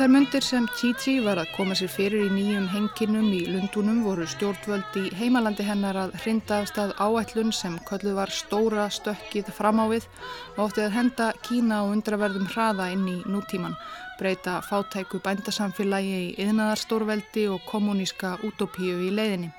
þær 0.01 0.09
myndir 0.15 0.41
sem 0.41 0.65
Titi 0.79 1.19
var 1.21 1.37
að 1.37 1.51
koma 1.53 1.75
sér 1.77 1.91
fyrir 1.93 2.23
í 2.25 2.29
nýjum 2.33 2.71
henginum 2.73 3.27
í 3.37 3.43
Lundunum 3.53 3.99
voru 4.07 4.25
stjórnvöld 4.33 4.95
í 4.97 5.11
heimalandi 5.19 5.67
hennar 5.67 5.99
að 6.01 6.15
hrinda 6.23 6.63
af 6.63 6.71
stað 6.71 6.95
áætlun 6.97 7.51
sem 7.53 7.75
kölluð 7.85 8.15
var 8.17 8.33
stóra 8.33 8.87
stökkið 8.97 9.51
framávið 9.53 10.07
og 10.55 10.63
óttið 10.71 10.87
að 10.87 10.95
henda 10.95 11.27
Kína 11.45 11.83
og 11.85 11.93
undraverðum 11.99 12.49
hraða 12.49 12.87
inn 12.95 13.03
í 13.13 13.19
nútíman, 13.29 13.77
breyta 14.17 14.63
fátæku 14.65 15.21
bændasamfélagi 15.27 16.15
í 16.23 16.31
yðnaðarstórveldi 16.47 17.45
og 17.53 17.67
kommuníska 17.69 18.39
utopíu 18.49 19.03
í 19.05 19.11
leiðinni. 19.13 19.51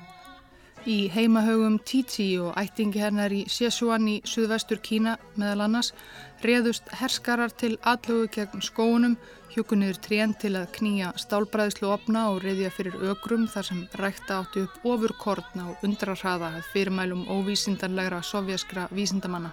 Í 0.90 1.12
heimahögum 1.14 1.78
Titi 1.86 2.32
og 2.42 2.56
ættingi 2.58 3.04
hennar 3.04 3.30
í 3.30 3.44
Sichuan 3.46 4.10
í 4.10 4.18
suðvestur 4.26 4.82
Kína 4.82 5.20
meðal 5.36 5.68
annars 5.68 5.94
reðust 6.42 6.90
herskarar 6.98 7.54
til 7.54 7.76
allugu 7.86 8.26
gegn 8.34 8.66
skóunum 8.66 9.20
Hjókunniður 9.52 9.98
trén 10.00 10.32
til 10.40 10.54
að 10.56 10.70
knýja 10.78 11.10
stálbræðslu 11.20 11.90
opna 11.92 12.22
og 12.32 12.38
reyðja 12.46 12.70
fyrir 12.72 12.94
ögrum 13.12 13.50
þar 13.52 13.66
sem 13.68 13.80
rækta 14.00 14.38
átti 14.40 14.62
upp 14.64 14.86
ofurkortn 14.88 15.60
á 15.60 15.68
undrarraða 15.84 16.54
að 16.56 16.70
fyrirmælum 16.72 17.26
óvísindanlegra 17.28 18.22
sovjaskra 18.24 18.86
vísindamanna. 18.96 19.52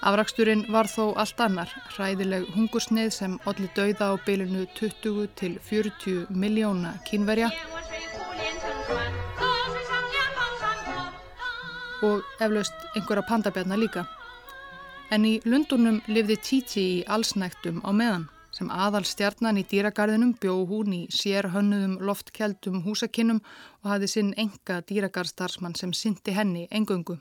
Afraksturinn 0.00 0.64
var 0.72 0.88
þó 0.88 1.12
allt 1.20 1.42
annar, 1.44 1.72
hræðileg 1.92 2.46
hungursneið 2.54 3.10
sem 3.12 3.34
allir 3.44 3.68
dauða 3.76 4.12
á 4.12 4.14
bylunu 4.24 4.64
20 4.78 5.28
til 5.36 5.58
40 5.68 6.30
miljóna 6.30 6.94
kínverja 7.04 7.50
og 12.06 12.24
eflaust 12.40 12.88
einhverja 12.94 13.26
pandabjarna 13.28 13.76
líka. 13.76 14.06
En 15.10 15.28
í 15.28 15.36
Lundunum 15.44 16.00
lifði 16.08 16.38
Titi 16.48 16.86
í 16.96 17.04
allsnæktum 17.04 17.84
á 17.84 17.92
meðan. 17.92 18.26
Sem 18.56 18.70
aðal 18.72 19.04
stjarnan 19.04 19.58
í 19.60 19.66
dýragarðinum 19.68 20.30
bjó 20.40 20.54
hún 20.64 20.92
í 20.96 21.00
sér 21.12 21.50
hönnuðum 21.52 21.98
loftkjaldum 22.08 22.78
húsakinnum 22.86 23.42
og 23.82 23.88
hafði 23.90 24.06
sinn 24.08 24.30
enga 24.40 24.78
dýragarðstarfsmann 24.88 25.74
sem 25.76 25.90
syndi 25.92 26.32
henni 26.32 26.62
engöngu. 26.70 27.18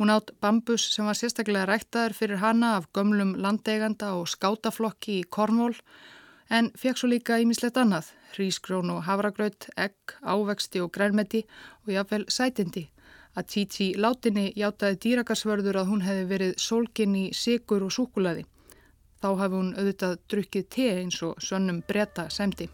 Hún 0.00 0.12
átt 0.14 0.30
bambus 0.40 0.86
sem 0.94 1.04
var 1.04 1.18
sérstaklega 1.18 1.66
ræktaður 1.68 2.14
fyrir 2.16 2.40
hana 2.40 2.70
af 2.78 2.86
gömlum 2.96 3.34
landeiganda 3.36 4.14
og 4.16 4.30
skátaflokki 4.32 5.18
í 5.18 5.26
Kornvól 5.36 5.74
en 6.48 6.70
fekk 6.82 7.02
svo 7.02 7.10
líka 7.12 7.36
ímislegt 7.42 7.76
annað, 7.82 8.08
hrísgrón 8.32 8.94
og 8.94 9.02
havragraut, 9.10 9.66
egg, 9.76 10.14
ávexti 10.24 10.80
og 10.80 10.88
grænmeti 10.94 11.42
og 11.84 11.92
jáfnvel 11.92 12.24
sætindi. 12.32 12.86
Að 13.36 13.50
Titi 13.52 13.90
látinni 13.92 14.46
játaði 14.56 15.02
dýragarsvörður 15.04 15.82
að 15.82 15.92
hún 15.92 16.06
hefði 16.08 16.24
verið 16.32 16.56
sólgin 16.64 17.20
í 17.26 17.26
sigur 17.36 17.84
og 17.84 17.92
súkulaði. 17.92 18.46
Þá 19.20 19.30
hafi 19.36 19.56
hún 19.56 19.72
auðvitað 19.76 20.20
drukkið 20.32 20.68
te 20.76 20.90
eins 20.96 21.22
og 21.26 21.40
sönnum 21.44 21.82
breyta 21.88 22.30
semdi. 22.32 22.70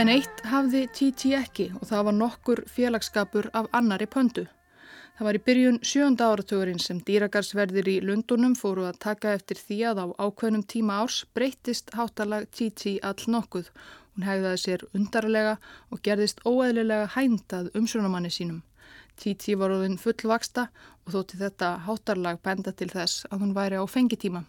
En 0.00 0.08
eitt 0.08 0.40
hafði 0.48 0.86
Titi 0.96 1.34
ekki 1.36 1.68
og 1.78 1.84
það 1.88 2.06
var 2.08 2.14
nokkur 2.16 2.60
félagskapur 2.74 3.50
af 3.52 3.66
annari 3.76 4.08
pöndu. 4.08 4.46
Það 5.18 5.26
var 5.28 5.36
í 5.36 5.40
byrjun 5.46 5.78
sjönda 5.84 6.30
áratugurinn 6.32 6.80
sem 6.80 7.00
dýragarsverðir 7.06 7.90
í 7.92 7.96
Lundunum 8.00 8.56
fóru 8.56 8.86
að 8.88 8.98
taka 9.04 9.34
eftir 9.36 9.60
því 9.60 9.78
að 9.90 10.00
á 10.02 10.06
ákveðnum 10.24 10.64
tíma 10.72 10.96
árs 11.04 11.20
breytist 11.36 11.92
hátalag 11.94 12.48
Titi 12.50 12.96
all 13.04 13.20
nokkuð. 13.36 13.68
Hún 14.16 14.26
hegðaði 14.26 14.62
sér 14.64 14.84
undarlega 14.96 15.54
og 15.92 16.02
gerðist 16.08 16.40
óeðlilega 16.48 17.12
hændað 17.14 17.70
umsjónamanni 17.78 18.32
sínum. 18.32 18.62
Titi 19.16 19.54
var 19.58 19.70
orðin 19.74 19.98
fullvaksta 20.00 20.68
og 21.06 21.12
þótti 21.14 21.38
þetta 21.42 21.68
hátarlag 21.86 22.40
benda 22.42 22.72
til 22.72 22.90
þess 22.90 23.26
að 23.30 23.44
hún 23.44 23.54
væri 23.56 23.78
á 23.78 23.84
fengitíma. 23.86 24.44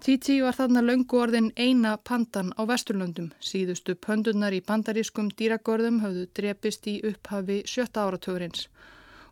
Titi 0.00 0.40
var 0.44 0.56
þarna 0.58 0.82
löngu 0.84 1.20
orðin 1.22 1.52
eina 1.56 1.96
pandan 1.96 2.52
á 2.60 2.62
Vesturlöndum. 2.68 3.30
Síðustu 3.40 3.94
pöndunar 3.96 4.52
í 4.52 4.60
bandarískum 4.60 5.30
dýragörðum 5.38 6.02
höfðu 6.04 6.26
drepist 6.36 6.86
í 6.86 6.98
upphafi 7.10 7.62
sjötta 7.64 8.04
áratugurins 8.04 8.68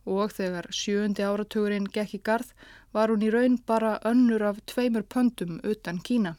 og 0.05 0.33
þegar 0.37 0.69
sjöundi 0.79 1.25
áratugurinn 1.25 1.87
gekk 1.93 2.17
í 2.19 2.23
garð 2.29 2.51
var 2.93 3.13
hún 3.13 3.25
í 3.25 3.31
raun 3.33 3.57
bara 3.67 3.99
önnur 4.11 4.43
af 4.51 4.61
tveimur 4.73 5.05
pöndum 5.15 5.61
utan 5.65 6.01
Kína. 6.05 6.35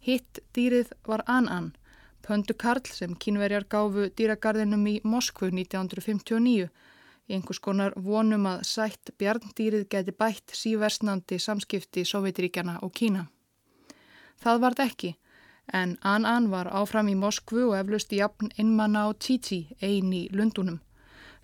Hitt 0.00 0.40
dýrið 0.54 0.92
var 1.06 1.22
An-An, 1.26 1.72
pöndukarl 2.22 2.86
sem 2.90 3.14
kínverjar 3.14 3.66
gáfu 3.70 4.08
dýragarðinum 4.18 4.86
í 4.86 4.96
Moskvu 5.04 5.50
1959 5.50 6.68
í 7.28 7.36
einhvers 7.36 7.60
konar 7.60 7.94
vonum 7.96 8.46
að 8.48 8.64
sætt 8.64 9.12
bjarndýrið 9.20 9.86
geti 9.92 10.14
bætt 10.16 10.54
síversnandi 10.56 11.38
samskipti 11.38 12.04
Sovjetiríkjana 12.08 12.78
og 12.82 12.92
Kína. 12.96 13.26
Það 14.42 14.60
varð 14.64 14.84
ekki, 14.84 15.14
en 15.74 15.96
An-An 16.02 16.50
var 16.50 16.70
áfram 16.72 17.10
í 17.12 17.16
Moskvu 17.18 17.68
og 17.68 17.78
eflust 17.78 18.12
í 18.12 18.20
jafn 18.22 18.52
innmanna 18.56 19.04
á 19.04 19.12
Titi, 19.18 19.66
ein 19.82 20.12
í 20.12 20.28
Lundunum. 20.32 20.80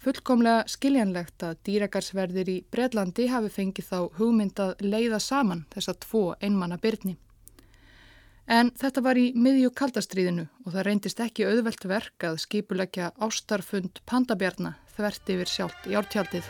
Fullkomlega 0.04 0.64
skiljanlegt 0.68 1.42
að 1.46 1.60
dýragarsverðir 1.66 2.48
í 2.52 2.56
Breitlandi 2.70 3.28
hafi 3.32 3.50
fengið 3.52 3.86
þá 3.88 3.98
hugmyndað 4.18 4.74
leiða 4.84 5.20
saman 5.20 5.64
þessa 5.72 5.94
tvo 6.00 6.24
einmanna 6.40 6.78
byrni. 6.80 7.16
En 8.44 8.70
þetta 8.76 9.00
var 9.00 9.16
í 9.16 9.30
miðjú 9.32 9.70
kaldastriðinu 9.72 10.44
og 10.64 10.74
það 10.74 10.86
reyndist 10.88 11.20
ekki 11.24 11.46
auðvelt 11.48 11.86
verk 11.88 12.26
að 12.28 12.42
skipulegja 12.42 13.12
ástarfund 13.16 14.02
pandabjarna 14.04 14.74
þvert 14.96 15.34
yfir 15.34 15.50
sjálft 15.50 15.88
í 15.90 15.96
ártjaldið. 15.98 16.48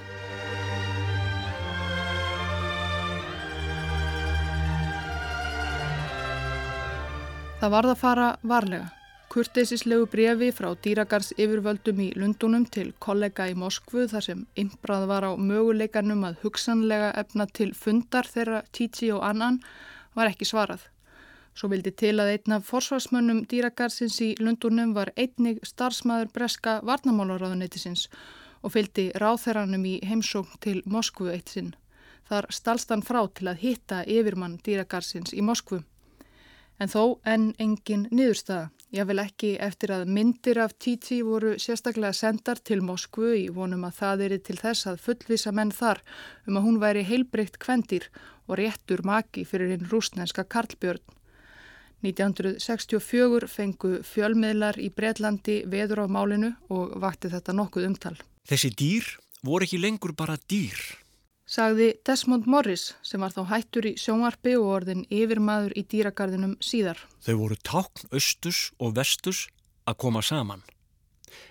Það 7.65 7.73
varð 7.73 7.91
að 7.95 8.01
fara 8.03 8.29
varlega. 8.45 8.91
Kurtesislegu 9.33 10.05
brefi 10.13 10.51
frá 10.55 10.69
dýragars 10.85 11.33
yfirvöldum 11.35 12.03
í 12.05 12.11
Lundunum 12.15 12.67
til 12.71 12.93
kollega 13.03 13.49
í 13.51 13.57
Moskvu 13.59 14.05
þar 14.13 14.27
sem 14.29 14.45
ymbrað 14.61 15.07
var 15.11 15.27
á 15.27 15.33
möguleikanum 15.35 16.27
að 16.29 16.37
hugsanlega 16.45 17.09
efna 17.25 17.49
til 17.51 17.73
fundar 17.75 18.29
þeirra 18.31 18.63
Titi 18.71 19.11
og 19.17 19.25
annan 19.27 19.59
var 20.15 20.31
ekki 20.31 20.47
svarað. 20.47 20.85
Svo 21.55 21.71
vildi 21.71 21.93
til 21.95 22.17
að 22.19 22.33
einn 22.33 22.57
af 22.57 22.67
forsvarsmönnum 22.67 23.45
dýragarsins 23.51 24.17
í 24.27 24.33
Lundunum 24.43 24.95
var 24.97 25.13
einnig 25.15 25.61
starfsmæður 25.63 26.33
breska 26.35 26.81
varnamálaráðuneytisins 26.89 28.09
og 28.65 28.75
fylgdi 28.75 29.11
ráþeranum 29.23 29.85
í 29.87 29.95
heimsókn 30.03 30.59
til 30.67 30.81
Moskvu 30.91 31.31
eitt 31.31 31.55
sinn. 31.55 31.75
Þar 32.27 32.49
stalst 32.51 32.91
hann 32.91 33.07
frá 33.07 33.21
til 33.31 33.53
að 33.53 33.61
hitta 33.63 34.03
yfirmann 34.03 34.59
dýragarsins 34.67 35.35
í 35.37 35.45
Moskvu. 35.47 35.83
En 36.83 36.91
þó 36.91 37.21
enn 37.23 37.53
engin 37.63 38.09
niðurstaða. 38.11 38.71
Ég 38.95 39.07
vil 39.07 39.21
ekki 39.23 39.55
eftir 39.63 39.93
að 39.95 40.11
myndir 40.11 40.59
af 40.63 40.75
Titi 40.79 41.21
voru 41.27 41.55
sérstaklega 41.63 42.15
sendar 42.15 42.59
til 42.59 42.81
Moskvu 42.83 43.31
í 43.39 43.49
vonum 43.55 43.87
að 43.87 43.99
það 44.01 44.25
eri 44.27 44.39
til 44.43 44.59
þess 44.59 44.91
að 44.91 45.03
fullvisa 45.07 45.53
menn 45.55 45.71
þar 45.75 46.03
um 46.49 46.59
að 46.59 46.67
hún 46.67 46.81
væri 46.83 47.03
heilbreykt 47.07 47.59
kvendir 47.63 48.09
og 48.49 48.59
réttur 48.59 49.03
maki 49.07 49.47
fyrir 49.47 49.75
hinn 49.75 49.91
rúsnenska 49.91 50.47
Karlbjörn. 50.51 51.03
1964 52.05 53.49
fengu 53.49 53.99
fjölmiðlar 54.05 54.79
í 54.83 54.91
Breitlandi 54.93 55.63
veður 55.71 56.05
á 56.05 56.07
málinu 56.11 56.51
og 56.73 56.97
vakti 57.01 57.31
þetta 57.33 57.55
nokkuð 57.57 57.89
umtal. 57.89 58.17
Þessi 58.45 58.71
dýr 58.75 59.09
voru 59.45 59.69
ekki 59.69 59.81
lengur 59.81 60.15
bara 60.17 60.37
dýr. 60.51 60.77
Sagði 61.45 61.91
Desmond 62.07 62.47
Morris 62.49 62.95
sem 63.05 63.21
var 63.21 63.33
þá 63.33 63.43
hættur 63.51 63.89
í 63.91 63.97
sjónvarpi 64.01 64.55
og 64.57 64.71
orðin 64.79 65.03
yfirmaður 65.13 65.75
í 65.77 65.85
dýragarðinum 65.93 66.55
síðar. 66.65 67.03
Þau 67.21 67.35
voru 67.43 67.59
tákn 67.61 68.09
östus 68.17 68.71
og 68.81 68.97
vestus 68.97 69.47
að 69.85 69.99
koma 70.07 70.25
saman. 70.25 70.65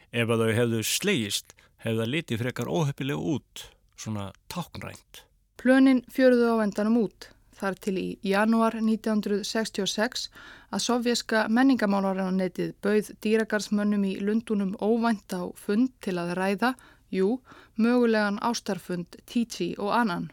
Ef 0.09 0.29
að 0.29 0.47
þau 0.47 0.55
hefðu 0.57 0.81
slegist 0.85 1.53
hefða 1.85 2.09
litið 2.09 2.41
frekar 2.41 2.71
óheppilega 2.71 3.21
út, 3.35 3.67
svona 3.97 4.31
táknrænt. 4.49 5.23
Plönin 5.61 6.01
fjöruðu 6.11 6.57
á 6.57 6.61
vendanum 6.63 7.03
út 7.05 7.29
þar 7.63 7.79
til 7.79 7.95
í 7.99 8.07
janúar 8.27 8.75
1966 8.81 10.27
að 10.73 10.83
sovjerska 10.85 11.47
menningamálaranetið 11.47 12.75
bauð 12.83 13.11
dýragarsmönnum 13.23 14.05
í 14.09 14.13
Lundunum 14.19 14.75
óvænt 14.83 15.31
á 15.31 15.47
fund 15.55 15.93
til 16.03 16.17
að 16.19 16.35
ræða, 16.39 16.73
jú, 17.13 17.39
mögulegan 17.79 18.41
ástarfund 18.43 19.19
Titi 19.25 19.73
og 19.79 19.93
annan. 19.95 20.31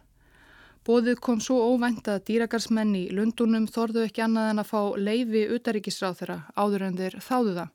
Bóðið 0.86 1.20
kom 1.20 1.40
svo 1.44 1.58
óvænt 1.70 2.08
að 2.08 2.24
dýragarsmenn 2.30 2.94
í 2.96 3.02
Lundunum 3.14 3.68
þorðu 3.70 4.06
ekki 4.08 4.24
annað 4.24 4.54
en 4.54 4.62
að 4.62 4.70
fá 4.70 4.80
leifi 4.96 5.42
utaríkisráð 5.54 6.22
þeirra 6.22 6.38
áður 6.56 6.86
en 6.88 6.96
þeir 6.98 7.18
þáðu 7.26 7.52
það. 7.58 7.74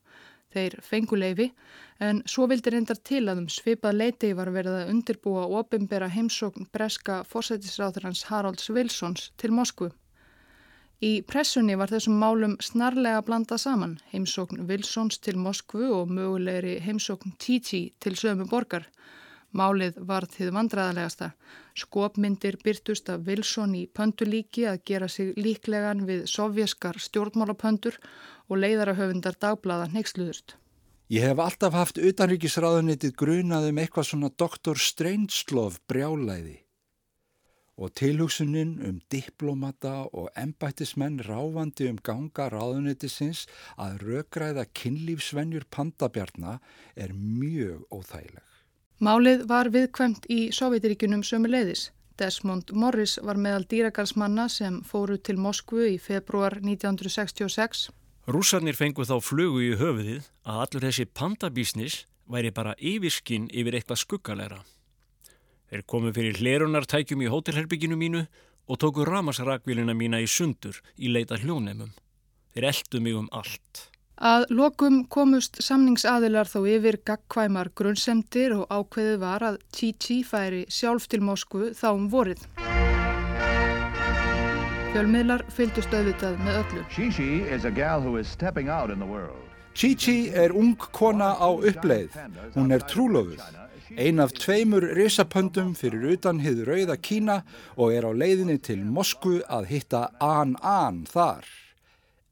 Þeir 0.56 0.78
fengu 0.80 1.18
leifi 1.20 1.50
en 2.06 2.22
svo 2.32 2.46
vildi 2.48 2.72
reyndar 2.72 3.00
til 3.10 3.26
að 3.28 3.42
um 3.42 3.48
svipað 3.52 3.98
leiti 4.00 4.32
var 4.38 4.52
verið 4.56 4.78
að 4.80 4.92
undirbúa 4.94 5.44
og 5.50 5.58
opimbera 5.66 6.08
heimsókn 6.14 6.70
breska 6.72 7.18
fórsættisráþurans 7.28 8.24
Haralds 8.30 8.70
Wilsons 8.72 9.30
til 9.42 9.52
Moskvu. 9.58 9.90
Í 11.04 11.12
pressunni 11.28 11.76
var 11.76 11.92
þessum 11.92 12.16
málum 12.22 12.56
snarlega 12.64 13.24
blanda 13.28 13.58
saman 13.60 13.98
heimsókn 14.14 14.64
Wilsons 14.70 15.20
til 15.20 15.36
Moskvu 15.38 15.90
og 15.98 16.14
mögulegri 16.18 16.78
heimsókn 16.86 17.36
Titi 17.38 17.82
til 18.00 18.16
sömu 18.16 18.48
borgar. 18.48 18.88
Málið 19.56 20.02
var 20.04 20.28
þið 20.28 20.52
vandræðalegasta. 20.58 21.30
Skopmyndir 21.80 22.58
byrtust 22.64 23.10
af 23.14 23.24
Wilson 23.28 23.76
í 23.80 23.86
pöndulíki 23.88 24.66
að 24.68 24.82
gera 24.90 25.08
sig 25.12 25.32
líklegan 25.40 26.04
við 26.10 26.26
sovjaskar 26.28 27.00
stjórnmálapöndur 27.00 27.96
og 28.50 28.60
leiðarahöfundar 28.60 29.40
dagblaða 29.40 29.88
neyksluðust. 29.96 30.58
Ég 31.08 31.22
hef 31.22 31.40
alltaf 31.40 31.76
haft 31.78 32.02
utanríkisráðunitið 32.02 33.16
grunað 33.16 33.70
um 33.70 33.82
eitthvað 33.82 34.10
svona 34.10 34.32
doktor 34.34 34.80
Streinslov 34.82 35.80
brjálæði 35.88 36.60
og 37.76 37.92
tilhugsunin 38.00 38.80
um 38.88 39.00
diplomata 39.12 40.08
og 40.16 40.30
embættismenn 40.40 41.20
ráfandi 41.28 41.90
um 41.92 42.00
ganga 42.00 42.48
ráðunitisins 42.54 43.46
að 43.76 44.00
rökræða 44.08 44.66
kynlífsvenjur 44.80 45.68
pandabjarna 45.70 46.60
er 46.96 47.12
mjög 47.14 47.84
óþægileg. 47.92 48.45
Málið 49.04 49.42
var 49.50 49.68
viðkvæmt 49.74 50.30
í 50.32 50.52
Sovjetiríkunum 50.56 51.20
sömu 51.28 51.50
leiðis. 51.52 51.90
Desmond 52.16 52.70
Morris 52.72 53.18
var 53.20 53.36
meðal 53.36 53.66
dýragarðsmanna 53.68 54.46
sem 54.48 54.78
fóru 54.88 55.18
til 55.20 55.36
Moskvu 55.36 55.84
í 55.90 55.98
februar 56.00 56.56
1966. 56.62 57.90
Rússarnir 58.32 58.78
fengu 58.80 59.04
þá 59.04 59.18
flugu 59.20 59.60
í 59.66 59.74
höfuðið 59.76 60.30
að 60.48 60.62
allur 60.64 60.86
þessi 60.88 61.06
pandabísnis 61.12 61.98
væri 62.32 62.54
bara 62.56 62.78
yfirskinn 62.80 63.50
yfir 63.52 63.76
eitthvað 63.76 64.00
skuggalera. 64.00 64.62
Þeir 65.68 65.84
komu 65.92 66.14
fyrir 66.16 66.40
hlerunartækjum 66.40 67.26
í 67.26 67.30
hótelherbygginu 67.34 68.00
mínu 68.00 68.24
og 68.72 68.80
tóku 68.80 69.04
ramasrakvílina 69.04 69.94
mína 69.94 70.24
í 70.24 70.30
sundur 70.32 70.80
í 70.96 71.12
leita 71.12 71.36
hljónemum. 71.42 71.92
Þeir 72.56 72.70
eldu 72.72 73.04
mig 73.04 73.20
um 73.20 73.28
allt. 73.36 73.90
Að 74.16 74.46
lokum 74.56 75.02
komust 75.12 75.58
samningsaðilar 75.60 76.48
þó 76.48 76.62
yfir 76.72 76.96
gagkvæmar 77.04 77.68
grunnsemdir 77.76 78.54
og 78.56 78.70
ákveðið 78.72 79.18
var 79.20 79.44
að 79.44 79.58
Chi-Chi 79.76 80.24
færi 80.24 80.62
sjálf 80.72 81.10
til 81.12 81.20
Moskvu 81.20 81.74
þá 81.76 81.90
um 81.92 82.08
vorið. 82.08 82.46
Fjölmiðlar 84.94 85.44
fylgdust 85.52 85.92
auðvitað 85.92 86.40
með 86.46 86.62
öllu. 86.62 86.86
Chi-Chi 89.76 90.18
er 90.32 90.56
ung 90.56 90.78
kona 90.96 91.36
á 91.36 91.52
uppleið. 91.52 92.16
Hún 92.56 92.72
er 92.72 92.88
trúlofuð. 92.88 93.44
Ein 94.00 94.24
af 94.24 94.32
tveimur 94.32 94.96
risapöndum 94.96 95.76
fyrir 95.76 96.16
utan 96.16 96.40
hið 96.40 96.64
rauða 96.64 96.96
Kína 96.96 97.42
og 97.76 97.92
er 97.92 98.08
á 98.08 98.16
leiðinni 98.16 98.64
til 98.64 98.80
Moskvu 98.88 99.44
að 99.52 99.68
hitta 99.76 100.08
An-An 100.24 101.04
þar 101.12 101.44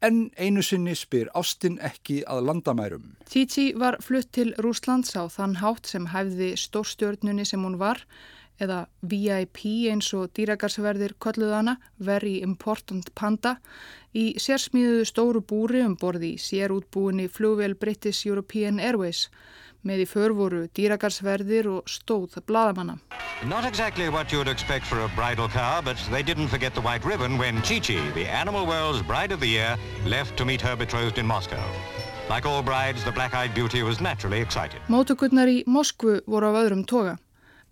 en 0.04 0.28
einu 0.38 0.62
sinni 0.66 0.94
spyr 1.00 1.32
Ástin 1.38 1.80
ekki 1.82 2.22
að 2.28 2.44
landamærum. 2.50 3.10
Titi 3.30 3.72
var 3.80 4.00
flutt 4.04 4.34
til 4.36 4.54
Rúslands 4.60 5.16
á 5.16 5.24
þann 5.32 5.58
hátt 5.64 5.88
sem 5.88 6.10
hæfði 6.12 6.54
stórstjörnunni 6.60 7.46
sem 7.48 7.64
hún 7.64 7.80
var, 7.80 8.04
eða 8.62 8.84
VIP 9.02 9.64
eins 9.90 10.12
og 10.14 10.30
dýragarsverðir 10.38 11.16
kolluðana, 11.24 11.78
Very 11.98 12.42
Important 12.46 13.10
Panda, 13.16 13.58
í 14.14 14.36
sérsmíðuðu 14.38 15.08
stóru 15.10 15.42
búri 15.42 15.82
um 15.86 15.96
borði 15.98 16.36
í 16.36 16.42
sérútbúinni 16.42 17.30
flugvel 17.32 17.74
British 17.80 18.28
European 18.28 18.80
Airways, 18.80 19.30
Með 19.84 20.06
í 20.06 20.08
för 20.08 20.32
voru 20.32 20.62
dýragarsverðir 20.72 21.68
og 21.68 21.90
stóð 21.92 22.38
bladamanna. 22.48 23.00
Not 23.44 23.66
exactly 23.66 24.08
what 24.08 24.32
you 24.32 24.38
would 24.38 24.48
expect 24.48 24.86
for 24.86 25.02
a 25.04 25.10
bridal 25.16 25.50
car, 25.50 25.82
but 25.84 25.98
they 26.10 26.24
didn't 26.24 26.48
forget 26.48 26.74
the 26.74 26.82
white 26.82 27.04
ribbon 27.04 27.38
when 27.38 27.62
Chi-Chi, 27.62 28.00
the 28.16 28.26
animal 28.26 28.66
world's 28.66 29.02
bride 29.02 29.34
of 29.34 29.42
the 29.42 29.48
year, 29.48 29.76
left 30.06 30.38
to 30.38 30.46
meet 30.46 30.62
her 30.62 30.78
betrothed 30.78 31.18
in 31.18 31.28
Moscow. 31.28 31.62
Like 32.30 32.46
all 32.46 32.64
brides, 32.64 33.04
the 33.04 33.12
black-eyed 33.12 33.54
beauty 33.54 33.84
was 33.84 34.00
naturally 34.00 34.40
excited. 34.40 34.80
Mótukutnar 34.88 35.52
í 35.52 35.66
Moskvu 35.68 36.22
voru 36.26 36.54
af 36.54 36.64
öðrum 36.64 36.86
toga. 36.88 37.18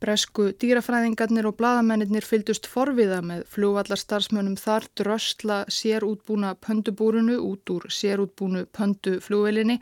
Bresku 0.01 0.47
dýrafræðingarnir 0.57 1.45
og 1.45 1.59
bladamennir 1.59 2.25
fyldust 2.25 2.65
forviða 2.65 3.19
með 3.21 3.43
flugvallarstarfsmönum 3.53 4.55
þar 4.57 4.87
dröstla 4.97 5.57
sérútbúna 5.75 6.55
pöndubúrunu 6.65 7.35
út 7.45 7.69
úr 7.69 7.85
sérútbúnu 7.93 8.63
pönduflugvelinni 8.73 9.75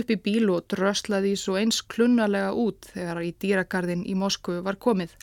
upp 0.00 0.12
í 0.12 0.18
bíl 0.26 0.52
og 0.52 0.66
dröstlaði 0.74 1.32
svo 1.40 1.56
eins 1.62 1.80
klunnalega 1.94 2.50
út 2.64 2.90
þegar 2.90 3.22
í 3.24 3.30
dýragarðin 3.46 4.04
í 4.12 4.18
Moskvu 4.24 4.58
var 4.68 4.76
komið. 4.76 5.16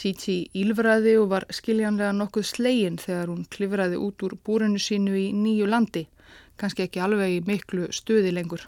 Titi 0.00 0.36
ílfræði 0.64 1.14
og 1.22 1.30
var 1.36 1.46
skiljanlega 1.54 2.10
nokkuð 2.18 2.50
slegin 2.50 2.98
þegar 2.98 3.30
hún 3.30 3.46
klifræði 3.54 4.02
út 4.02 4.26
úr 4.26 4.34
búrunu 4.34 4.82
sínu 4.82 5.14
í 5.14 5.28
nýju 5.44 5.70
landi, 5.70 6.08
kannski 6.58 6.88
ekki 6.88 7.06
alveg 7.06 7.38
í 7.38 7.40
miklu 7.46 7.86
stuði 7.94 8.34
lengur. 8.34 8.66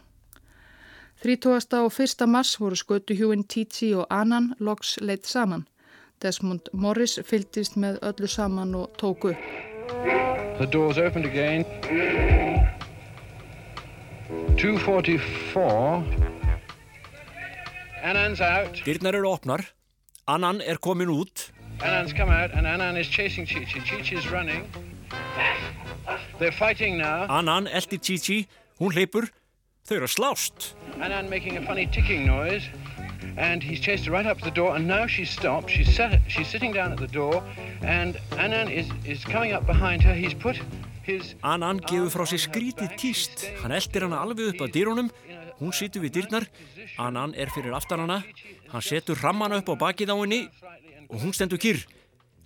30. 1.23 1.77
og 1.79 1.93
1. 1.99 2.27
mars 2.27 2.59
voru 2.59 2.75
skötuhjúin 2.75 3.45
Titi 3.47 3.93
og 3.95 4.07
Annan 4.09 4.49
loks 4.59 4.97
leitt 5.01 5.27
saman. 5.27 5.61
Desmond 6.21 6.67
Morris 6.73 7.19
fyldist 7.23 7.77
með 7.79 8.01
öllu 8.03 8.27
saman 8.27 8.75
og 8.75 8.89
tóku 8.99 9.29
upp. 9.31 9.37
The 10.57 10.67
doors 10.73 10.97
opened 10.97 11.25
again. 11.25 11.63
244. 14.57 16.03
Annan's 18.03 18.41
out. 18.41 18.83
Dyrnar 18.85 19.15
eru 19.15 19.29
opnar. 19.31 19.63
Annan 20.27 20.59
er 20.61 20.75
komin 20.75 21.07
út. 21.07 21.53
Annan's 21.79 22.11
come 22.11 22.31
out 22.31 22.51
and 22.51 22.67
Annan 22.67 22.97
is 22.97 23.07
chasing 23.07 23.47
Chi-Chi. 23.47 23.79
Chi-Chi's 23.79 24.27
running. 24.31 24.67
They're 26.39 26.51
fighting 26.51 26.97
now. 26.97 27.25
Annan 27.29 27.67
eldi 27.67 27.97
Chi-Chi. 27.97 28.47
Hún 28.79 28.91
hleypur. 28.91 29.31
Þau 29.83 29.95
eru 29.97 30.07
að 30.07 30.13
slást. 30.13 30.67
Annan 31.03 31.27
making 31.29 31.57
a 31.57 31.61
funny 31.67 31.85
ticking 31.91 32.25
noise 32.25 32.63
and 33.35 33.61
he's 33.61 33.81
chased 33.81 34.05
her 34.05 34.13
right 34.13 34.25
up 34.25 34.37
to 34.39 34.45
the 34.45 34.55
door 34.55 34.77
and 34.77 34.87
now 34.87 35.05
she's 35.07 35.29
stopped. 35.29 35.69
She's, 35.69 35.93
sat, 35.93 36.21
she's 36.29 36.47
sitting 36.47 36.71
down 36.71 36.93
at 36.93 36.99
the 36.99 37.07
door 37.07 37.43
and 37.81 38.15
Annan 38.37 38.69
is, 38.71 38.87
is 39.03 39.25
coming 39.25 39.51
up 39.51 39.65
behind 39.65 40.01
her. 40.03 40.13
He's 40.13 40.33
put 40.33 40.55
his... 41.03 41.35
Annan 41.43 41.81
gefur 41.83 42.13
frá 42.13 42.27
sér 42.31 42.39
skrítið 42.45 42.95
tíst. 42.95 43.43
Hann 43.59 43.75
eldir 43.75 44.07
hana 44.07 44.21
alveg 44.23 44.53
upp 44.53 44.63
að 44.63 44.71
dýrunum. 44.77 45.11
Hún 45.59 45.75
situr 45.75 46.05
við 46.05 46.15
dýrnar. 46.21 46.47
Annan 47.03 47.35
er 47.35 47.51
fyrir 47.51 47.75
aftan 47.75 48.05
hana. 48.05 48.21
Hann 48.71 48.87
setur 48.87 49.19
rammana 49.19 49.59
upp 49.59 49.67
á 49.67 49.75
bakið 49.83 50.15
á 50.15 50.17
henni 50.21 50.45
og 51.09 51.19
hún 51.25 51.35
stendur 51.35 51.59
kyrr. 51.59 51.83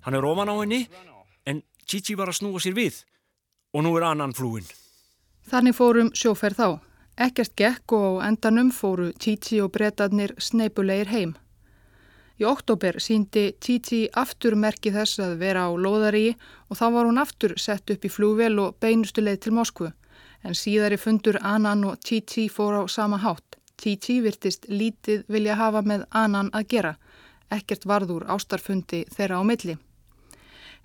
Hann 0.02 0.18
er 0.18 0.26
ofan 0.26 0.50
á 0.50 0.58
henni 0.58 0.88
en 1.46 1.62
Chichi 1.86 2.18
var 2.18 2.34
að 2.34 2.42
snúa 2.42 2.66
sér 2.66 2.74
við 2.74 3.04
og 3.78 3.86
nú 3.86 3.94
er 4.02 4.10
Annan 4.10 4.34
flúin. 4.34 4.66
Þannig 5.48 5.78
fórum 5.78 6.10
sjóferð 6.18 6.58
þá. 6.66 6.87
Ekkert 7.18 7.56
gekk 7.58 7.94
og 7.98 8.20
endanum 8.22 8.68
fóru 8.70 9.08
Titi 9.18 9.58
og 9.64 9.72
breytarnir 9.74 10.36
sneipulegir 10.38 11.10
heim. 11.10 11.32
Í 12.38 12.46
oktober 12.46 13.00
síndi 13.02 13.48
Titi 13.58 14.04
aftur 14.22 14.54
merki 14.54 14.92
þess 14.94 15.24
að 15.26 15.40
vera 15.40 15.64
á 15.66 15.74
loðaríi 15.74 16.36
og 16.70 16.78
þá 16.78 16.86
var 16.94 17.10
hún 17.10 17.18
aftur 17.18 17.56
sett 17.58 17.90
upp 17.90 18.06
í 18.06 18.12
flúvel 18.14 18.60
og 18.62 18.78
beinustu 18.78 19.26
leið 19.26 19.40
til 19.48 19.56
Moskvu. 19.58 19.90
En 20.46 20.54
síðari 20.54 21.02
fundur 21.02 21.40
Anan 21.42 21.82
og 21.90 21.98
Titi 22.06 22.46
fór 22.54 22.78
á 22.78 22.84
sama 22.86 23.18
hátt. 23.18 23.58
Titi 23.82 24.20
virtist 24.22 24.70
lítið 24.70 25.26
vilja 25.28 25.58
hafa 25.58 25.82
með 25.82 26.06
Anan 26.14 26.54
að 26.54 26.70
gera. 26.76 26.96
Ekkert 27.50 27.90
varður 27.90 28.30
ástarfundi 28.30 29.08
þeirra 29.10 29.42
á 29.42 29.44
milli. 29.44 29.78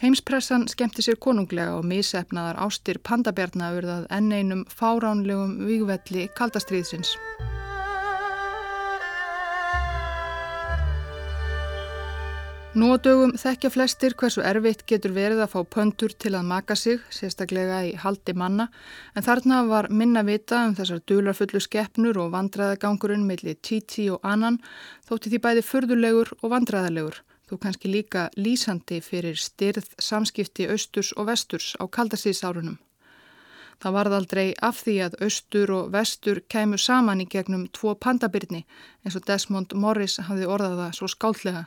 Heimspressan 0.03 0.65
skemmti 0.67 0.99
sér 1.07 1.15
konunglega 1.23 1.77
og 1.79 1.85
misefnaðar 1.87 2.57
ástir 2.65 2.99
pandabjarna 3.07 3.69
urðað 3.77 4.09
enn 4.11 4.33
einum 4.35 4.65
fáránlegum 4.67 5.53
vígvelli 5.69 6.25
kaldastriðsins. 6.35 7.13
Nú 12.75 12.91
á 12.91 12.99
dögum 12.99 13.37
þekkja 13.39 13.71
flestir 13.71 14.19
hversu 14.19 14.43
erfitt 14.43 14.83
getur 14.91 15.15
verið 15.15 15.45
að 15.45 15.55
fá 15.55 15.61
pöndur 15.71 16.19
til 16.19 16.35
að 16.35 16.51
maka 16.51 16.75
sig, 16.75 16.99
sérstaklega 17.15 17.83
í 17.87 17.93
haldi 17.95 18.35
manna, 18.35 18.73
en 19.15 19.23
þarna 19.23 19.63
var 19.71 19.93
minna 19.93 20.27
vita 20.27 20.65
um 20.67 20.75
þessar 20.75 21.05
dularfullu 21.07 21.63
skeppnur 21.63 22.19
og 22.25 22.33
vandraðagangurinn 22.35 23.29
millir 23.29 23.61
Titi 23.63 24.11
og 24.11 24.25
Annan 24.27 24.59
þótti 25.07 25.31
því 25.31 25.47
bæði 25.47 25.69
furðulegur 25.69 26.41
og 26.41 26.57
vandraðalegur 26.57 27.23
þú 27.53 27.59
kannski 27.61 27.91
líka 27.93 28.31
lýsandi 28.37 29.03
fyrir 29.05 29.37
styrð 29.37 29.91
samskipti 30.01 30.71
austurs 30.73 31.13
og 31.21 31.29
vesturs 31.29 31.75
á 31.77 31.85
kaldastíðsárunum. 31.85 32.79
Það 33.83 33.97
varð 33.99 34.17
aldrei 34.17 34.47
af 34.63 34.79
því 34.85 34.95
að 35.05 35.17
austur 35.27 35.73
og 35.75 35.91
vestur 35.93 36.41
kæmu 36.49 36.79
saman 36.79 37.21
í 37.21 37.27
gegnum 37.29 37.67
tvo 37.75 37.97
pandabirni 37.99 38.63
eins 39.05 39.19
og 39.19 39.27
Desmond 39.27 39.75
Morris 39.75 40.21
hafði 40.23 40.49
orðaða 40.49 40.93
svo 40.97 41.11
skáldlega. 41.11 41.67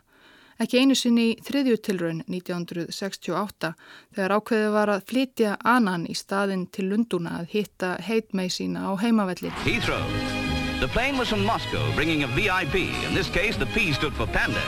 Ekki 0.55 0.79
einu 0.79 0.95
sinni 0.95 1.25
í 1.33 1.37
þriðjutilraun 1.43 2.23
1968 2.31 3.73
þegar 4.15 4.35
ákveðið 4.39 4.75
var 4.77 4.93
að 4.93 5.05
flytja 5.11 5.57
annan 5.59 6.07
í 6.07 6.15
staðin 6.15 6.69
til 6.71 6.87
Lunduna 6.93 7.41
að 7.41 7.51
hitta 7.57 7.97
heitmei 7.99 8.47
sína 8.47 8.87
á 8.87 8.91
heimavelli. 9.03 9.51
Heathrow. 9.67 10.01
The 10.79 10.87
plane 10.87 11.19
was 11.19 11.27
from 11.27 11.43
Moscow 11.45 11.83
bringing 11.95 12.23
a 12.23 12.27
VIP. 12.27 12.87
In 13.03 13.13
this 13.13 13.29
case 13.29 13.57
the 13.59 13.67
P 13.75 13.91
stood 13.91 14.13
for 14.13 14.25
Panda. 14.27 14.63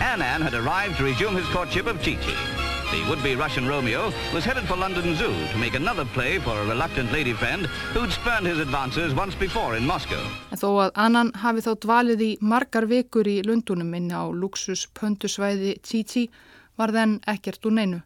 Annan 0.00 0.42
had 0.42 0.54
arrived 0.54 0.96
to 0.98 1.04
resume 1.04 1.36
his 1.36 1.46
courtship 1.48 1.86
of 1.86 2.02
Chi-Chi. 2.02 2.34
The 2.90 3.08
would-be 3.08 3.36
Russian 3.36 3.66
Romeo 3.66 4.12
was 4.32 4.44
headed 4.44 4.64
for 4.64 4.76
London 4.76 5.14
Zoo 5.14 5.32
to 5.52 5.58
make 5.58 5.74
another 5.74 6.04
play 6.04 6.38
for 6.38 6.50
a 6.50 6.66
reluctant 6.66 7.12
lady 7.12 7.32
friend 7.32 7.66
who'd 7.94 8.12
spurned 8.12 8.46
his 8.46 8.58
advances 8.58 9.14
once 9.14 9.34
before 9.34 9.76
in 9.76 9.86
Moscow. 9.86 10.20
En 10.50 10.58
þó 10.58 10.70
að 10.86 10.92
annan 10.94 11.32
hafi 11.42 11.62
þá 11.62 11.72
dvalið 11.86 12.22
í 12.26 12.30
margar 12.40 12.86
vekur 12.90 13.26
í 13.26 13.40
Lundunum 13.46 13.94
inni 13.94 14.14
á 14.14 14.26
luxus 14.30 14.86
pöndusvæði 14.98 15.78
Titi 15.82 16.28
var 16.76 16.90
þenn 16.94 17.20
ekkert 17.30 17.66
úr 17.66 17.78
neinu. 17.78 18.00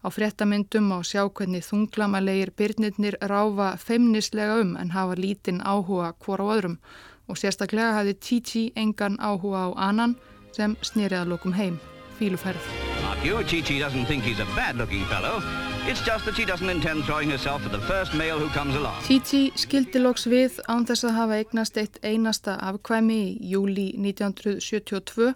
Á 0.00 0.08
fréttamyndum 0.08 0.92
á 0.92 1.00
sjá 1.04 1.24
hvernig 1.28 1.64
þunglamalegir 1.64 2.52
byrnirnir 2.56 3.16
ráfa 3.20 3.74
feimnislega 3.80 4.60
um 4.60 4.76
en 4.76 4.92
hafa 4.96 5.16
lítinn 5.16 5.60
áhuga 5.60 6.14
hvora 6.20 6.44
á 6.44 6.52
öðrum 6.56 6.80
og 7.28 7.36
sérstaklega 7.36 7.96
hafi 7.96 8.16
Titi 8.16 8.72
engan 8.76 9.16
áhuga 9.20 9.68
á 9.68 9.88
annan 9.88 10.16
sem 10.52 10.76
snýriða 10.82 11.26
lókum 11.28 11.52
heim, 11.52 11.80
fíluferð. 12.18 12.60
Mark 13.02 13.24
you, 13.24 13.42
Chi-Chi 13.44 13.78
doesn't 13.78 14.06
think 14.06 14.24
he's 14.24 14.40
a 14.40 14.48
bad-looking 14.56 15.04
fellow. 15.06 15.42
It's 15.86 16.02
just 16.04 16.24
that 16.26 16.36
she 16.36 16.44
doesn't 16.44 16.68
intend 16.68 17.04
throwing 17.04 17.30
herself 17.30 17.64
at 17.64 17.72
the 17.72 17.80
first 17.80 18.14
male 18.14 18.38
who 18.38 18.48
comes 18.50 18.74
along. 18.76 19.00
Chi-Chi 19.06 19.52
skildi 19.56 20.02
loks 20.02 20.26
við 20.28 20.60
án 20.68 20.84
þess 20.86 21.08
að 21.08 21.16
hafa 21.16 21.38
eignast 21.40 21.80
eitt 21.80 21.98
einasta 22.04 22.58
afkvæmi 22.60 23.18
í 23.22 23.52
júli 23.54 23.88
1972, 23.96 25.32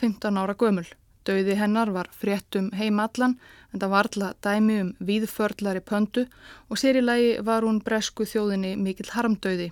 15 0.00 0.40
ára 0.40 0.56
gömul. 0.56 0.88
Dauði 1.22 1.54
hennar 1.54 1.92
var 1.94 2.08
fréttum 2.10 2.72
heimallan 2.74 3.36
en 3.72 3.80
það 3.80 3.92
var 3.92 4.08
alla 4.10 4.32
dæmi 4.42 4.78
um 4.82 4.88
víðförlari 5.06 5.84
pöndu 5.84 6.24
og 6.68 6.80
sér 6.80 6.98
í 6.98 7.04
lagi 7.04 7.36
var 7.46 7.62
hún 7.62 7.78
bresku 7.84 8.26
þjóðinni 8.26 8.74
mikill 8.80 9.12
harmdauði. 9.12 9.70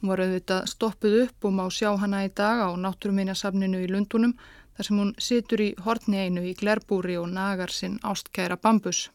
Hún 0.00 0.12
var 0.12 0.22
auðvitað 0.22 0.68
stoppuð 0.68 1.18
upp 1.22 1.48
og 1.48 1.54
má 1.56 1.64
sjá 1.72 1.90
hana 1.96 2.24
í 2.26 2.30
dag 2.30 2.62
á 2.66 2.70
náttúruminjasafninu 2.76 3.80
í 3.84 3.90
Lundunum 3.90 4.36
þar 4.76 4.88
sem 4.88 5.00
hún 5.00 5.12
situr 5.18 5.62
í 5.64 5.68
hortni 5.86 6.20
einu 6.26 6.44
í 6.44 6.52
glerbúri 6.58 7.16
og 7.16 7.30
nagar 7.32 7.72
sinn 7.72 7.96
ástkæra 8.04 8.58
bambus. 8.60 9.06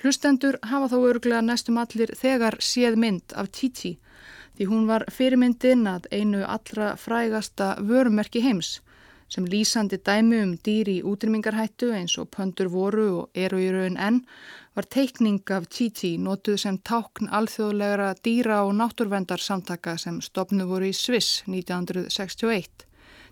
Hlustendur 0.00 0.58
hafa 0.66 0.90
þó 0.90 0.98
örglega 1.12 1.42
næstum 1.44 1.78
allir 1.78 2.14
þegar 2.18 2.56
séð 2.64 2.96
mynd 2.98 3.34
af 3.36 3.50
Titi 3.54 3.98
því 4.56 4.66
hún 4.68 4.86
var 4.88 5.06
fyrirmyndin 5.08 5.86
að 5.88 6.08
einu 6.12 6.42
allra 6.44 6.94
frægasta 7.00 7.74
vörumerki 7.80 8.42
heims 8.44 8.78
sem 9.30 9.46
lýsandi 9.46 10.00
dæmi 10.06 10.42
um 10.42 10.56
dýri 10.58 10.96
útrymmingarhættu 11.06 11.92
eins 11.94 12.18
og 12.18 12.30
pöndur 12.36 12.68
voru 12.72 13.06
og 13.20 13.30
eru 13.34 13.60
í 13.62 13.70
raun 13.70 13.96
enn 13.96 14.24
var 14.74 14.86
teikning 14.90 15.40
af 15.50 15.66
Titi 15.70 16.16
notuð 16.18 16.58
sem 16.62 16.78
tákn 16.78 17.30
alþjóðlegra 17.38 18.12
dýra 18.26 18.60
og 18.66 18.74
náttúrvendarsamtaka 18.78 19.96
sem 19.98 20.20
stopnu 20.20 20.66
voru 20.66 20.90
í 20.90 20.94
Sviss 20.94 21.42
1961. 21.46 22.86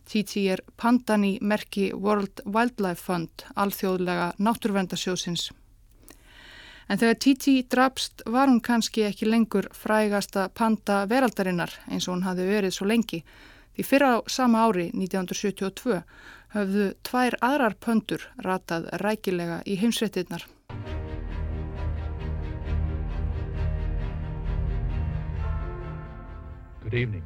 Titi 0.08 0.46
er 0.48 0.62
pandan 0.76 1.24
í 1.24 1.36
merki 1.40 1.90
World 1.92 2.42
Wildlife 2.46 3.04
Fund, 3.04 3.44
alþjóðlega 3.54 4.32
náttúrvendarsjósins. 4.38 5.50
En 6.88 6.96
þegar 6.96 7.18
Titi 7.20 7.54
drapst 7.68 8.22
var 8.26 8.48
hún 8.48 8.62
kannski 8.64 9.04
ekki 9.04 9.28
lengur 9.28 9.68
frægasta 9.76 10.48
panda 10.48 11.02
veraldarinnar 11.10 11.74
eins 11.90 12.08
og 12.08 12.16
hún 12.16 12.24
hafi 12.24 12.46
verið 12.48 12.74
svo 12.74 12.88
lengi. 12.88 13.22
Því 13.78 13.84
fyrra 13.86 14.06
á 14.18 14.26
sama 14.26 14.64
ári, 14.66 14.88
1972, 14.90 16.00
höfðu 16.50 16.86
tvær 17.06 17.36
aðrar 17.38 17.76
pöndur 17.78 18.24
ratað 18.42 18.88
rækilega 18.98 19.60
í 19.70 19.76
heimsvettinnar. 19.78 20.42
Good 26.82 26.94
evening. 26.94 27.22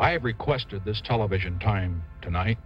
I 0.00 0.10
have 0.10 0.24
requested 0.24 0.82
this 0.84 1.00
television 1.00 1.60
time 1.60 2.02
tonight 2.20 2.58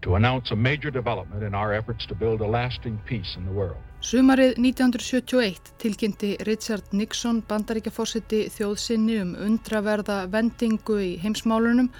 to 0.00 0.14
announce 0.14 0.52
a 0.52 0.56
major 0.56 0.90
development 0.90 1.42
in 1.42 1.54
our 1.54 1.74
efforts 1.74 2.06
to 2.06 2.14
build 2.14 2.40
a 2.40 2.46
lasting 2.46 2.98
peace 3.04 3.36
in 3.36 3.44
the 3.44 3.52
world. 3.52 3.89
Sumarið 4.00 4.54
1971 4.56 5.74
tilkynnti 5.76 6.30
Richard 6.48 6.94
Nixon 6.96 7.42
bandaríkjaforsiti 7.44 8.46
þjóðsynni 8.48 9.18
um 9.20 9.34
undraverða 9.44 10.22
vendingu 10.32 10.96
í 11.04 11.10
heimsmálunum 11.20 11.90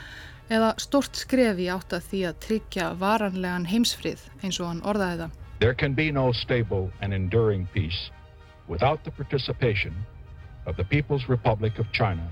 eða 0.48 0.70
stort 0.80 1.20
skref 1.20 1.60
í 1.60 1.68
átt 1.68 1.92
að 1.92 2.06
því 2.08 2.22
að 2.30 2.38
tryggja 2.46 2.86
varanlegan 3.02 3.68
heimsfrið 3.68 4.24
eins 4.40 4.62
og 4.62 4.70
hann 4.70 4.80
orðaði 4.80 5.26
það. 5.26 5.36
There 5.60 5.76
can 5.76 5.92
be 5.92 6.08
no 6.10 6.32
stable 6.32 6.88
and 7.02 7.12
enduring 7.12 7.68
peace 7.74 8.08
without 8.66 9.04
the 9.04 9.12
participation 9.12 9.92
of 10.64 10.80
the 10.80 10.88
People's 10.88 11.28
Republic 11.28 11.78
of 11.78 11.92
China 11.92 12.24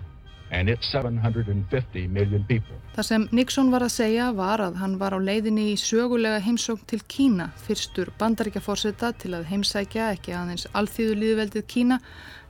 and 0.50 0.68
its 0.68 0.88
750 0.92 2.08
million 2.08 2.44
people. 2.44 2.76
Það 2.96 3.06
sem 3.08 3.26
Nixon 3.32 3.70
var 3.72 3.84
að 3.84 3.94
segja 3.94 4.30
var 4.36 4.62
að 4.64 4.78
hann 4.80 4.96
var 5.00 5.16
á 5.16 5.20
leiðinni 5.20 5.68
í 5.72 5.76
sögulega 5.80 6.40
heimsókn 6.44 6.86
til 6.88 7.00
Kína, 7.06 7.50
fyrstur 7.66 8.10
bandaríkjaforsetta 8.18 9.12
til 9.20 9.34
að 9.36 9.48
heimsækja 9.52 10.12
ekki 10.16 10.34
aðeins 10.36 10.66
alþýðu 10.72 11.18
líðveldið 11.22 11.68
Kína, 11.74 12.00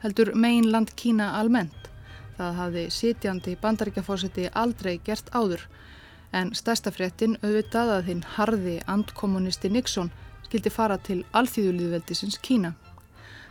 heldur 0.04 0.32
meginland 0.34 0.94
Kína 0.96 1.32
almennt. 1.40 1.90
Það 2.38 2.58
hafði 2.62 2.87
sitjandi 2.94 3.56
bandaríkjaforsetti 3.61 4.48
aldrei 4.54 4.98
gert 5.04 5.30
áður, 5.34 5.66
en 6.32 6.52
stærsta 6.54 6.92
fréttin 6.94 7.38
auðvitað 7.42 7.94
að 7.96 8.11
hinn 8.12 8.24
harði 8.37 8.78
andkommunisti 8.87 9.70
Nixon 9.72 10.12
skildi 10.48 10.70
fara 10.72 10.98
til 11.02 11.24
alþýðu 11.37 11.74
líðveldisins 11.76 12.38
Kína. 12.40 12.74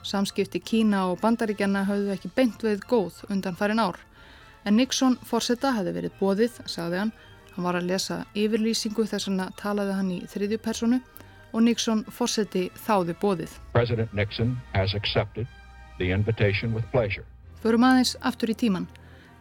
Samskipti 0.08 0.62
Kína 0.64 1.08
og 1.12 1.20
bandaríkjana 1.20 1.84
hafðu 1.90 2.14
ekki 2.14 2.32
beint 2.36 2.64
veið 2.64 2.86
góð 2.88 3.26
undan 3.34 3.58
farin 3.60 3.82
ár. 3.84 3.98
En 4.68 4.76
Nixon 4.76 5.14
fórsetta 5.24 5.72
hefði 5.78 5.94
verið 5.96 6.16
bóðið, 6.20 6.56
sagði 6.68 6.98
hann. 7.00 7.12
Hann 7.56 7.66
var 7.66 7.78
að 7.80 7.88
lesa 7.88 8.18
yfirlýsingu 8.36 9.06
þess 9.08 9.30
að 9.32 9.54
talaði 9.62 9.94
hann 9.96 10.10
í 10.12 10.18
þriðju 10.28 10.60
personu 10.66 11.00
og 11.54 11.64
Nixon 11.64 12.04
fórseti 12.12 12.66
þáði 12.84 13.16
bóðið. 13.22 13.54
President 13.74 14.14
Nixon 14.14 14.58
has 14.74 14.94
accepted 14.94 15.48
the 15.98 16.12
invitation 16.12 16.76
with 16.76 16.86
pleasure. 16.92 17.24
Förum 17.64 17.88
aðeins 17.88 18.18
aftur 18.28 18.52
í 18.52 18.58
tíman. 18.60 18.90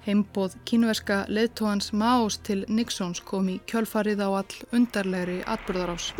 Heimbóð 0.06 0.54
kínverska 0.64 1.24
leðtóhans 1.26 1.90
Maos 1.90 2.38
til 2.46 2.62
Nixons 2.70 3.18
kom 3.26 3.50
í 3.50 3.58
kjölfarið 3.66 4.22
á 4.22 4.30
all 4.30 4.54
undarlegri 4.70 5.42
atbyrðarás. 5.42 6.12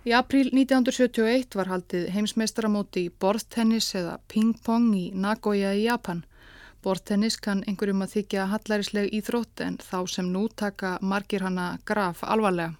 Í 0.00 0.14
april 0.16 0.46
1971 0.56 1.58
var 1.58 1.68
haldið 1.68 2.06
heimsmeistaramóti 2.14 3.02
í 3.04 3.08
borðtennis 3.20 3.90
eða 3.98 4.14
ping-pong 4.32 4.94
í 4.96 5.02
Nagoya 5.12 5.74
í 5.76 5.82
Japan. 5.82 6.22
Borðtennis 6.80 7.34
kann 7.44 7.60
einhverjum 7.68 8.00
að 8.06 8.14
þykja 8.14 8.46
hallærisleg 8.48 9.10
íþrótt 9.18 9.60
en 9.60 9.76
þá 9.76 9.98
sem 10.08 10.30
nú 10.32 10.46
taka 10.62 10.94
margir 11.04 11.44
hana 11.44 11.66
graf 11.84 12.22
alvarlega. 12.24 12.78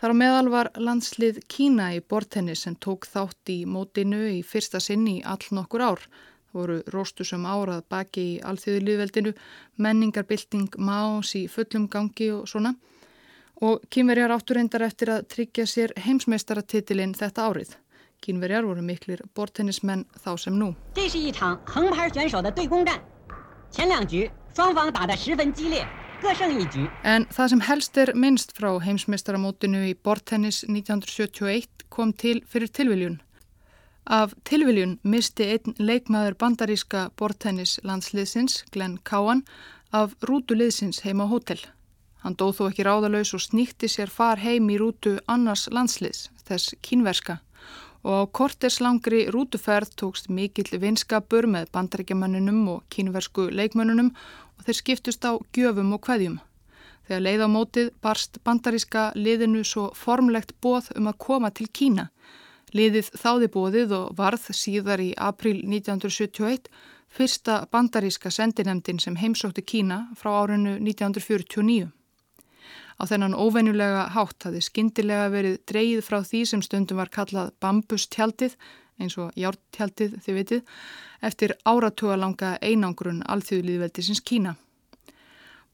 Þar 0.00 0.14
á 0.16 0.20
meðal 0.22 0.48
var 0.54 0.70
landslið 0.80 1.42
Kína 1.52 1.90
í 1.98 2.00
borðtennis 2.00 2.64
sem 2.64 2.78
tók 2.80 3.04
þátt 3.12 3.52
í 3.52 3.58
mótinu 3.68 4.22
í 4.32 4.40
fyrsta 4.40 4.80
sinn 4.80 5.04
í 5.12 5.18
all 5.20 5.44
nokkur 5.52 5.84
ár. 5.84 6.06
Það 6.48 6.60
voru 6.62 6.78
róstusum 6.96 7.44
árað 7.44 7.84
baki 7.92 8.24
í 8.30 8.40
alþjóðilíðveldinu, 8.40 9.34
menningarbylting, 9.76 10.80
más 10.80 11.36
í 11.36 11.44
fullum 11.52 11.90
gangi 11.92 12.32
og 12.32 12.48
svona 12.48 12.72
og 13.62 13.82
kínverjar 13.94 14.34
áttur 14.34 14.58
reyndar 14.58 14.82
eftir 14.88 15.12
að 15.14 15.26
tryggja 15.30 15.66
sér 15.70 15.94
heimsmeistaratitilinn 16.02 17.14
þetta 17.14 17.46
árið. 17.46 17.76
Kínverjar 18.22 18.66
voru 18.66 18.82
miklir 18.86 19.22
bortennismenn 19.34 20.04
þá 20.22 20.32
sem 20.38 20.58
nú. 20.58 20.74
En 27.02 27.26
það 27.34 27.48
sem 27.50 27.62
helst 27.66 27.98
er 27.98 28.12
minnst 28.14 28.54
frá 28.58 28.70
heimsmeistaramótinu 28.84 29.82
í 29.88 29.94
bortennis 29.94 30.62
1971 30.68 31.86
kom 31.90 32.12
til 32.12 32.42
fyrir 32.46 32.70
tilviljun. 32.70 33.20
Af 34.06 34.34
tilviljun 34.46 34.96
misti 35.02 35.46
einn 35.54 35.76
leikmaður 35.78 36.34
bandaríska 36.38 37.10
bortennis 37.18 37.78
landsliðsins, 37.86 38.64
Glenn 38.74 38.98
Cowan, 39.06 39.44
af 39.92 40.14
rútuliðsins 40.26 41.02
heima 41.06 41.28
hótel. 41.30 41.62
Hann 42.22 42.36
dóð 42.38 42.58
þó 42.58 42.62
ekki 42.68 42.84
ráðalauðs 42.86 43.34
og 43.34 43.42
sníkti 43.42 43.88
sér 43.90 44.10
far 44.10 44.38
heim 44.38 44.68
í 44.70 44.76
rútu 44.78 45.16
annars 45.26 45.66
landsliðs, 45.74 46.28
þess 46.46 46.76
kínverska. 46.86 47.40
Og 48.06 48.14
á 48.14 48.30
korterslangri 48.38 49.24
rútuferð 49.34 49.90
tókst 49.98 50.30
mikill 50.30 50.78
vinskapur 50.82 51.48
með 51.50 51.70
bandarækjamannunum 51.74 52.62
og 52.76 52.86
kínversku 52.94 53.48
leikmönnunum 53.50 54.12
og 54.58 54.66
þeir 54.66 54.78
skiptust 54.78 55.26
á 55.26 55.34
gjöfum 55.54 55.94
og 55.94 56.02
kveðjum. 56.06 56.38
Þegar 57.06 57.24
leið 57.26 57.42
á 57.42 57.48
mótið 57.50 57.88
barst 58.02 58.38
bandaríska 58.46 59.08
liðinu 59.18 59.64
svo 59.66 59.88
formlegt 59.98 60.54
bóð 60.62 60.92
um 60.98 61.10
að 61.10 61.18
koma 61.26 61.50
til 61.50 61.66
Kína. 61.66 62.10
Liðið 62.72 63.10
þáði 63.18 63.48
bóðið 63.52 63.96
og 63.98 64.12
varð 64.16 64.46
síðar 64.54 65.02
í 65.02 65.10
april 65.18 65.58
1971 65.66 66.70
fyrsta 67.12 67.66
bandaríska 67.72 68.30
sendinemdin 68.30 69.02
sem 69.02 69.18
heimsótti 69.18 69.66
Kína 69.66 70.06
frá 70.16 70.30
árinu 70.44 70.78
1949. 70.78 71.90
Á 73.02 73.10
þennan 73.10 73.34
óvenjulega 73.34 74.04
hátt 74.14 74.44
hafði 74.46 74.60
skindilega 74.62 75.30
verið 75.32 75.56
dreyið 75.66 76.04
frá 76.06 76.20
því 76.22 76.42
sem 76.46 76.60
stundum 76.62 77.00
var 77.02 77.10
kallað 77.10 77.48
bambustjaldið, 77.58 78.54
eins 79.02 79.16
og 79.18 79.32
jártjaldið 79.34 80.14
þið 80.22 80.36
vitið, 80.38 80.60
eftir 81.26 81.56
áratuga 81.66 82.14
langa 82.22 82.52
einangrun 82.62 83.24
alþjóðliðveldisins 83.26 84.22
Kína. 84.22 84.54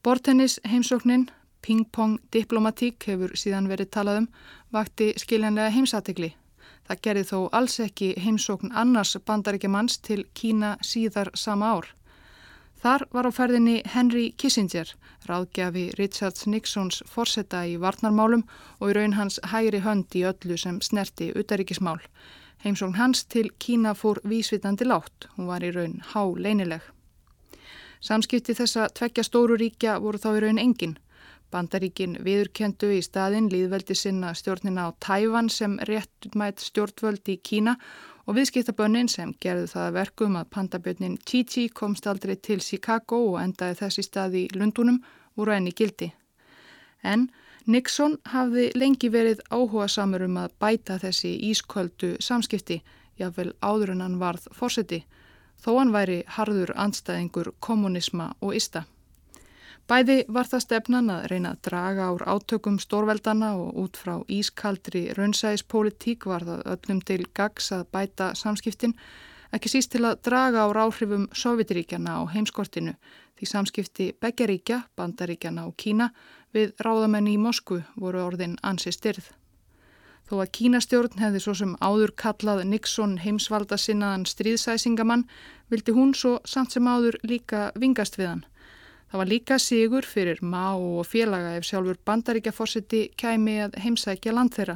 Bortennis 0.01 0.57
heimsóknin, 0.65 1.27
ping-pong 1.61 2.17
diplomatík 2.33 3.05
hefur 3.05 3.37
síðan 3.37 3.69
verið 3.69 3.91
talað 3.93 4.23
um, 4.23 4.27
vakti 4.73 5.11
skiljanlega 5.21 5.75
heimsatikli. 5.75 6.31
Það 6.89 7.01
gerði 7.05 7.25
þó 7.29 7.39
alls 7.53 7.77
ekki 7.83 8.13
heimsókn 8.17 8.73
annars 8.73 9.13
bandaríkjamanns 9.21 9.99
til 10.01 10.23
Kína 10.33 10.77
síðar 10.81 11.29
sama 11.37 11.75
ár. 11.77 11.93
Þar 12.79 13.03
var 13.11 13.27
á 13.27 13.31
ferðinni 13.35 13.81
Henry 13.91 14.29
Kissinger, 14.39 14.93
ráðgjafi 15.27 15.89
Richards 15.97 16.45
Nixons 16.47 17.01
forsetta 17.11 17.65
í 17.67 17.73
varnarmálum 17.75 18.45
og 18.79 18.93
í 18.93 18.95
raun 18.95 19.17
hans 19.17 19.39
hægri 19.51 19.81
hönd 19.83 20.15
í 20.15 20.23
öllu 20.29 20.55
sem 20.57 20.77
snerti 20.79 21.33
utaríkismál. 21.35 21.99
Heimsókn 22.63 22.95
hans 22.95 23.25
til 23.27 23.51
Kína 23.59 23.91
fór 23.95 24.21
vísvitandi 24.23 24.87
látt, 24.87 25.27
hún 25.35 25.51
var 25.51 25.63
í 25.63 25.73
raun 25.75 25.99
há 26.13 26.23
leinileg. 26.23 26.81
Samskipti 27.99 28.55
þessa 28.55 28.87
tvekja 28.95 29.27
stóru 29.27 29.59
ríkja 29.59 29.99
voru 29.99 30.19
þá 30.19 30.29
í 30.37 30.41
raun 30.45 30.63
engin. 30.63 30.95
Bandaríkin 31.51 32.15
viðurkendu 32.23 32.93
í 32.95 33.01
staðin 33.03 33.49
líðveldi 33.51 33.95
sinna 33.97 34.31
stjórnina 34.37 34.87
á 34.87 34.89
Tæfan 35.03 35.49
sem 35.51 35.79
réttmætt 35.89 36.63
stjórnvöld 36.63 37.27
í 37.27 37.39
Kína 37.43 37.75
og 38.29 38.35
viðskiptabönnin 38.37 39.07
sem 39.09 39.31
gerðu 39.41 39.71
það 39.71 39.95
verkum 39.95 40.35
að 40.37 40.49
pandabjörnin 40.53 41.15
Chi-Chi 41.25 41.63
komst 41.73 42.05
aldrei 42.05 42.35
til 42.37 42.59
Chicago 42.61 43.17
og 43.31 43.39
endaði 43.41 43.79
þessi 43.79 44.05
stað 44.05 44.35
í 44.37 44.43
Lundunum 44.53 44.99
voru 45.33 45.55
enni 45.55 45.73
gildi. 45.73 46.11
En 47.01 47.31
Nixon 47.65 48.19
hafði 48.29 48.67
lengi 48.77 49.09
verið 49.09 49.41
áhuga 49.49 49.87
samur 49.89 50.27
um 50.27 50.37
að 50.43 50.53
bæta 50.61 50.99
þessi 51.01 51.31
ísköldu 51.49 52.11
samskipti, 52.21 52.83
jáfnvel 53.17 53.55
áður 53.65 53.95
en 53.95 54.05
hann 54.05 54.21
varð 54.21 54.45
fórseti 54.53 55.01
þó 55.59 55.73
hann 55.79 55.95
væri 55.95 56.21
harður 56.37 56.75
anstæðingur 56.77 57.53
kommunisma 57.59 58.33
og 58.45 58.53
ista. 58.55 58.85
Bæði 59.89 60.19
var 60.29 60.45
það 60.45 60.61
stefnan 60.61 61.07
að 61.09 61.23
reyna 61.31 61.51
að 61.55 61.61
draga 61.65 62.09
ár 62.11 62.23
átökum 62.29 62.75
stórveldana 62.77 63.55
og 63.57 63.77
út 63.83 63.97
frá 63.97 64.19
ískaldri 64.29 65.07
raunsæðispolitík 65.17 66.27
var 66.29 66.45
það 66.45 66.61
öllum 66.75 66.99
til 67.01 67.23
gags 67.33 67.71
að 67.73 67.87
bæta 67.95 68.27
samskiptin, 68.37 68.93
ekki 69.49 69.71
síst 69.73 69.89
til 69.95 70.03
að 70.05 70.19
draga 70.27 70.67
ár 70.67 70.77
áhrifum 70.83 71.25
Sovjetiríkjana 71.33 72.19
á 72.21 72.29
heimskortinu 72.29 72.93
því 73.39 73.49
samskipti 73.49 74.07
Begjaríkja, 74.21 74.83
Bandaríkjana 74.93 75.65
og 75.65 75.73
Kína 75.81 76.11
við 76.53 76.75
ráðamenni 76.85 77.33
í 77.33 77.41
Moskvu 77.41 77.81
voru 77.97 78.21
orðin 78.27 78.59
ansi 78.61 78.93
styrð. 78.93 79.31
Þó 80.29 80.43
að 80.43 80.51
Kínastjórn 80.59 81.17
hefði 81.17 81.41
svo 81.41 81.55
sem 81.57 81.73
áður 81.81 82.13
kallað 82.13 82.61
Nixon 82.69 83.17
heimsvalda 83.23 83.79
sinnaðan 83.81 84.27
stríðsæsingamann, 84.29 85.25
vildi 85.73 85.95
hún 85.97 86.13
svo 86.13 86.37
samt 86.45 86.75
sem 86.75 86.85
áður 86.85 87.17
líka 87.25 87.71
vingast 87.73 88.19
við 88.19 88.35
hann. 88.35 88.45
Það 89.09 89.17
var 89.17 89.29
líka 89.29 89.57
sigur 89.57 90.05
fyrir 90.05 90.37
má 90.45 90.75
og 90.77 91.07
félaga 91.09 91.55
ef 91.57 91.65
sjálfur 91.65 91.97
bandaríkjaforsiti 92.05 93.07
kæmi 93.17 93.55
að 93.65 93.77
heimsækja 93.81 94.33
land 94.35 94.53
þeirra. 94.53 94.75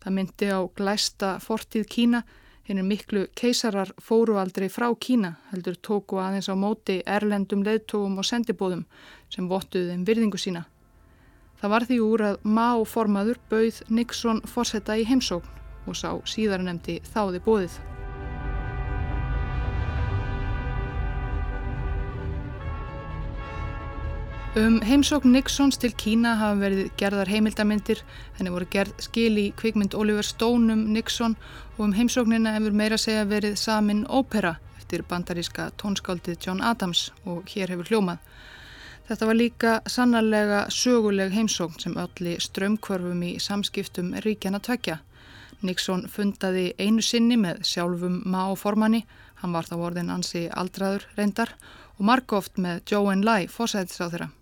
Það 0.00 0.14
myndi 0.16 0.48
á 0.48 0.60
glæsta 0.78 1.32
fortíð 1.44 1.84
Kína, 1.92 2.22
hennir 2.64 2.86
miklu 2.88 3.26
keisarar 3.36 3.92
fóru 4.00 4.38
aldrei 4.40 4.70
frá 4.72 4.88
Kína, 4.96 5.34
heldur 5.50 5.76
tóku 5.76 6.16
aðeins 6.22 6.48
á 6.48 6.56
móti 6.56 7.02
erlendum 7.04 7.66
leðtóum 7.66 8.16
og 8.16 8.24
sendibóðum 8.24 8.86
sem 9.28 9.48
vottuði 9.48 9.92
þeim 9.92 10.06
virðingu 10.08 10.40
sína. 10.40 10.64
Það 11.60 11.72
var 11.72 11.86
því 11.88 12.00
úr 12.04 12.24
að 12.30 12.40
má 12.48 12.68
formaður 12.88 13.42
bauð 13.50 13.82
Nixon 13.88 14.40
forsetta 14.48 14.96
í 14.96 15.04
heimsókn 15.04 15.52
og 15.86 16.00
sá 16.00 16.16
síðar 16.24 16.64
nefndi 16.64 16.98
þáði 17.12 17.44
bóðið. 17.44 17.95
Um 24.56 24.78
heimsókn 24.80 25.34
Nixons 25.34 25.76
til 25.76 25.92
Kína 25.92 26.30
hafa 26.40 26.56
verið 26.56 26.86
gerðar 26.96 27.28
heimildamindir, 27.28 27.98
henni 28.38 28.48
voru 28.54 28.64
gerð 28.72 29.02
skil 29.04 29.34
í 29.36 29.50
kvikmynd 29.52 29.92
Oliver 29.92 30.24
Stone 30.24 30.72
um 30.72 30.84
Nixon 30.94 31.34
og 31.74 31.82
um 31.84 31.92
heimsóknina 31.92 32.54
hefur 32.54 32.72
meira 32.72 32.96
segja 32.96 33.26
verið 33.28 33.58
samin 33.60 34.06
ópera 34.08 34.54
eftir 34.78 35.04
bandaríska 35.10 35.66
tónskáldið 35.76 36.38
John 36.46 36.62
Adams 36.64 37.10
og 37.26 37.52
hér 37.52 37.74
hefur 37.74 37.90
hljómað. 37.90 38.22
Þetta 39.10 39.28
var 39.28 39.38
líka 39.42 39.74
sannarlega 39.92 40.62
söguleg 40.72 41.36
heimsókn 41.36 41.84
sem 41.84 41.98
ölli 42.00 42.38
strömmkvörfum 42.40 43.20
í 43.28 43.34
samskiptum 43.36 44.14
ríkjana 44.24 44.62
tvekja. 44.64 45.02
Nixon 45.60 46.08
fundaði 46.08 46.70
einu 46.80 47.04
sinni 47.04 47.36
með 47.36 47.60
sjálfum 47.74 48.22
má 48.24 48.56
formanni, 48.56 49.04
hann 49.44 49.52
var 49.52 49.68
þá 49.68 49.76
orðin 49.76 50.16
ansi 50.16 50.46
aldraður 50.48 51.04
reyndar 51.20 51.52
og 51.98 52.08
margóft 52.08 52.56
með 52.56 52.86
Joe 52.88 53.12
and 53.12 53.28
Lai 53.28 53.44
fósæðis 53.52 54.00
á 54.00 54.08
þeirra. 54.08 54.32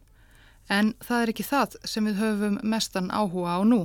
En 0.72 0.94
það 1.04 1.22
er 1.22 1.30
ekki 1.34 1.44
það 1.44 1.74
sem 1.84 2.06
við 2.08 2.20
höfum 2.22 2.54
mestan 2.64 3.10
áhuga 3.12 3.56
á 3.56 3.60
nú. 3.68 3.84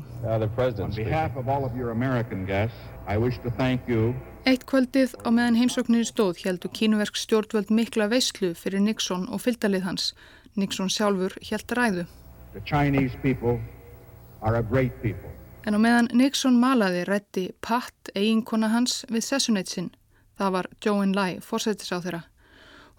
Eitt 4.48 4.64
kvöldið 4.70 5.16
á 5.28 5.30
meðan 5.30 5.60
heimsóknir 5.60 6.08
stóð 6.08 6.40
heldur 6.46 6.72
kínuversk 6.72 7.20
stjórnvöld 7.20 7.74
mikla 7.76 8.08
veislu 8.08 8.54
fyrir 8.56 8.80
Nixon 8.80 9.28
og 9.28 9.44
fylgdalið 9.44 9.84
hans 9.90 10.14
Nixon 10.56 10.90
sjálfur 10.90 11.36
helt 11.52 11.76
ræðu. 11.76 12.06
En 15.68 15.76
á 15.76 15.80
meðan 15.80 16.08
Nixon 16.16 16.56
malaði 16.60 17.04
rétti 17.10 17.46
Pat, 17.62 18.12
eiginkona 18.16 18.72
hans, 18.72 19.04
við 19.12 19.26
sessunætt 19.28 19.70
sinn. 19.70 19.92
Það 20.40 20.54
var 20.56 20.70
Joan 20.86 21.12
Lai, 21.14 21.40
fórsættis 21.44 21.92
á 21.92 22.00
þeirra. 22.00 22.24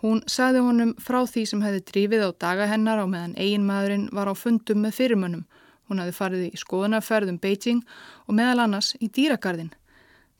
Hún 0.00 0.22
sagði 0.30 0.62
honum 0.64 0.92
frá 0.96 1.18
því 1.28 1.42
sem 1.48 1.62
hefði 1.64 1.80
drífið 1.90 2.22
á 2.24 2.30
daga 2.40 2.68
hennar 2.70 3.02
á 3.02 3.06
meðan 3.06 3.36
eiginmaðurinn 3.36 4.06
var 4.16 4.30
á 4.32 4.34
fundum 4.34 4.80
með 4.80 4.96
fyrirmönnum. 4.96 5.42
Hún 5.90 6.00
hefði 6.00 6.14
farið 6.16 6.44
í 6.46 6.60
skoðunarferðum 6.62 7.40
Beijing 7.42 7.82
og 8.26 8.36
meðal 8.38 8.64
annars 8.64 8.94
í 8.96 9.10
dýragarðin. 9.12 9.74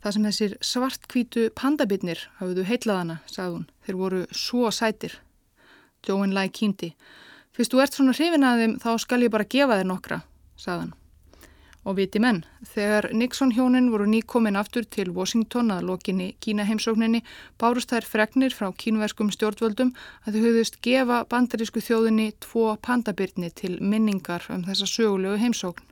Það 0.01 0.15
sem 0.17 0.29
þessir 0.29 0.55
svartkvítu 0.65 1.49
pandabitnir 1.59 2.23
hafðu 2.39 2.65
heitlaðana, 2.65 3.19
sagði 3.29 3.59
hún. 3.59 3.67
Þeir 3.85 3.99
voru 4.01 4.23
svo 4.33 4.71
sætir. 4.73 5.19
Joan 6.07 6.33
Lai 6.33 6.49
kýmdi. 6.49 6.95
Fyrst 7.53 7.75
þú 7.75 7.83
ert 7.85 7.99
svona 7.99 8.17
hrifin 8.17 8.47
að 8.47 8.63
þeim 8.63 8.79
þá 8.81 8.91
skal 9.05 9.21
ég 9.27 9.35
bara 9.35 9.51
gefa 9.51 9.77
þér 9.77 9.91
nokkra, 9.91 10.23
sagðan. 10.57 10.95
Og 11.89 11.97
viti 11.97 12.21
menn, 12.21 12.43
þegar 12.75 13.09
Nixon 13.17 13.55
hjónin 13.57 13.89
voru 13.93 14.05
nýkomin 14.05 14.59
aftur 14.61 14.85
til 14.85 15.15
Washington 15.17 15.73
að 15.73 15.87
lokinni 15.89 16.35
Kína 16.45 16.67
heimsókninni 16.69 17.23
bárust 17.61 17.95
þær 17.95 18.05
fregnir 18.05 18.53
frá 18.53 18.69
kínverskum 18.77 19.31
stjórnvöldum 19.33 19.95
að 20.27 20.37
þau 20.37 20.43
höfðust 20.45 20.77
gefa 20.85 21.23
bandarísku 21.31 21.81
þjóðinni 21.81 22.35
tvo 22.45 22.75
pandabirni 22.85 23.49
til 23.57 23.79
minningar 23.81 24.45
um 24.53 24.67
þessa 24.69 24.91
sögulegu 24.91 25.41
heimsókn. 25.41 25.87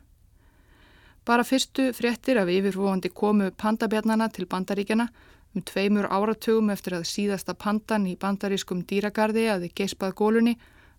Bara 1.25 1.43
fyrstu 1.45 1.89
fréttir 1.93 2.37
af 2.37 2.49
yfirvóandi 2.53 3.09
komu 3.09 3.49
pandabjarnana 3.57 4.29
til 4.33 4.45
bandaríkjana 4.49 5.09
Um 5.55 5.63
tveimur 5.65 6.05
áratugum 6.13 6.69
eftir 6.69 6.93
að 6.93 7.07
síðasta 7.09 7.55
pandan 7.57 8.03
í 8.05 8.11
bandarískum 8.21 8.83
dýragarði 8.85 9.47
að 9.49 9.63
þið 9.63 9.71
geispað 9.79 10.11
gólunni 10.19 10.51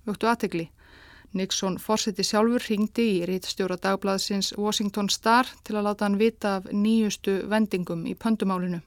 vöktu 0.09 0.27
aðtegli. 0.27 0.65
Nixon 1.33 1.79
fórseti 1.79 2.25
sjálfur 2.27 2.65
ringdi 2.67 3.07
í 3.21 3.27
rítstjóra 3.29 3.77
dagbladsins 3.79 4.53
Washington 4.59 5.09
Star 5.09 5.47
til 5.65 5.79
að 5.79 5.87
láta 5.87 6.09
hann 6.09 6.19
vita 6.19 6.57
af 6.59 6.71
nýjustu 6.73 7.41
vendingum 7.51 8.07
í 8.11 8.17
pöndumálinu. 8.19 8.83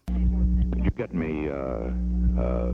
Me, 1.13 1.29
uh, 1.49 1.89
uh, 2.39 2.71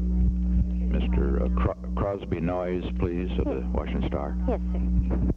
Mr. 0.90 1.46
Uh, 1.46 1.76
Crosby 1.96 2.40
Noise, 2.42 2.90
please, 3.00 3.32
of 3.40 3.46
the 3.46 3.62
Washington 3.74 4.10
Star? 4.10 4.36
Yes, 4.48 4.62
sir. 4.74 4.90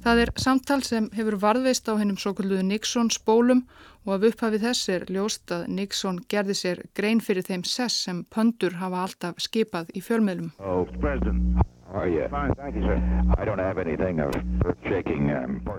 Það 0.03 0.21
er 0.25 0.33
samtal 0.41 0.83
sem 0.83 1.09
hefur 1.17 1.37
varðveist 1.43 1.89
á 1.89 1.95
hennum 1.95 2.19
svo 2.21 2.33
kalluðu 2.37 2.65
Nixon 2.67 3.11
spólum 3.13 3.63
og 4.07 4.15
af 4.17 4.25
upphafið 4.33 4.65
þess 4.67 4.89
er 4.97 5.05
ljóst 5.13 5.53
að 5.55 5.69
Nixon 5.77 6.23
gerði 6.31 6.57
sér 6.59 6.85
grein 6.99 7.21
fyrir 7.23 7.47
þeim 7.47 7.67
sess 7.69 8.07
sem 8.07 8.25
pöndur 8.35 8.81
hafa 8.81 9.05
alltaf 9.07 9.43
skipað 9.43 9.93
í 9.95 10.03
fjölmiðlum. 10.03 10.51
Oh, 10.59 10.83
oh 10.83 11.29
um, 11.31 11.45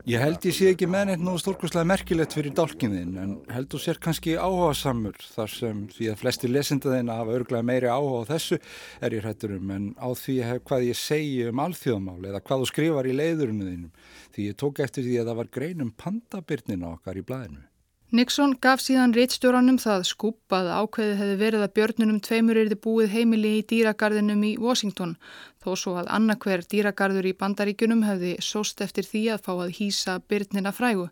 ég 0.06 0.22
held 0.22 0.46
ég 0.46 0.54
sé 0.54 0.70
ekki 0.70 0.86
með 0.86 1.08
neitt 1.10 1.24
nú 1.26 1.34
stórkoslega 1.42 1.90
merkilegt 1.90 2.36
fyrir 2.38 2.54
dálkinðin 2.54 3.18
en 3.18 3.32
held 3.50 3.72
þú 3.74 3.82
sér 3.82 4.00
kannski 4.04 4.36
áhuga 4.38 4.76
samur 4.78 5.18
þar 5.18 5.52
sem 5.56 5.82
því 5.96 6.12
að 6.14 6.22
flesti 6.22 6.52
lesendaðina 6.52 7.18
hafa 7.18 7.36
örglega 7.40 7.66
meiri 7.66 7.90
áhuga 7.90 8.30
á 8.30 8.30
þessu 8.36 8.62
er 9.02 9.18
ég 9.18 9.26
hrættur 9.26 9.58
um 9.58 9.74
en 9.74 9.90
á 9.98 10.08
því 10.14 10.38
hvað 10.70 10.88
ég 10.92 11.02
segi 11.02 11.44
um 11.50 11.66
alþjóðmál 11.66 12.22
eða 12.22 12.46
hvað 12.46 12.62
þú 12.62 12.72
skrifar 12.72 13.10
í 13.10 13.18
leiðurinu 13.18 13.70
þínum 13.74 13.92
því 14.38 14.50
ég 14.52 14.60
tók 14.62 14.86
eftir 14.86 15.10
því 15.10 15.16
að 15.18 15.30
það 15.32 15.40
var 15.42 15.54
grein 15.60 15.86
um 15.88 15.94
pandabirnina 15.98 16.94
okkar 16.94 17.18
í 17.18 17.26
blæðinu. 17.26 17.73
Nixon 18.14 18.52
gaf 18.62 18.78
síðan 18.78 19.16
réttstjóranum 19.18 19.80
það 19.82 20.04
skúp 20.06 20.54
að 20.54 20.68
ákveðið 20.70 21.16
hefði 21.18 21.38
verið 21.40 21.64
að 21.66 21.72
björnunum 21.80 22.20
tveimur 22.22 22.60
erði 22.62 22.76
búið 22.84 23.08
heimili 23.10 23.54
í 23.58 23.64
dýragarðinum 23.72 24.44
í 24.46 24.52
Washington 24.62 25.16
þó 25.64 25.72
svo 25.82 25.94
að 25.98 26.12
annarkver 26.20 26.62
dýragarður 26.70 27.32
í 27.32 27.34
bandaríkunum 27.40 28.04
hefði 28.06 28.36
sóst 28.46 28.86
eftir 28.86 29.08
því 29.10 29.24
að 29.34 29.42
fá 29.48 29.52
að 29.56 29.74
hýsa 29.80 30.20
byrnina 30.30 30.76
frægu. 30.78 31.08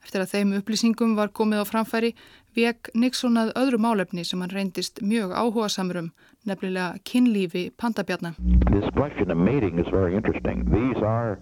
Eftir 0.00 0.24
að 0.24 0.32
þeim 0.32 0.56
upplýsingum 0.62 1.12
var 1.18 1.28
komið 1.36 1.60
á 1.60 1.64
framfæri 1.68 2.14
vek 2.56 2.90
Nixon 2.94 3.38
að 3.40 3.52
öðru 3.58 3.78
málefni 3.82 4.24
sem 4.26 4.40
hann 4.42 4.52
reyndist 4.54 5.00
mjög 5.02 5.32
áhuga 5.32 5.68
samurum, 5.68 6.10
nefnilega 6.46 6.98
kynlífi 7.04 7.70
pandabjarnar. 7.76 8.34
This 8.72 8.88
question 8.96 9.30
of 9.30 9.36
mating 9.36 9.78
is 9.78 9.86
very 9.90 10.16
interesting. 10.16 10.64
These 10.70 11.02
are, 11.02 11.38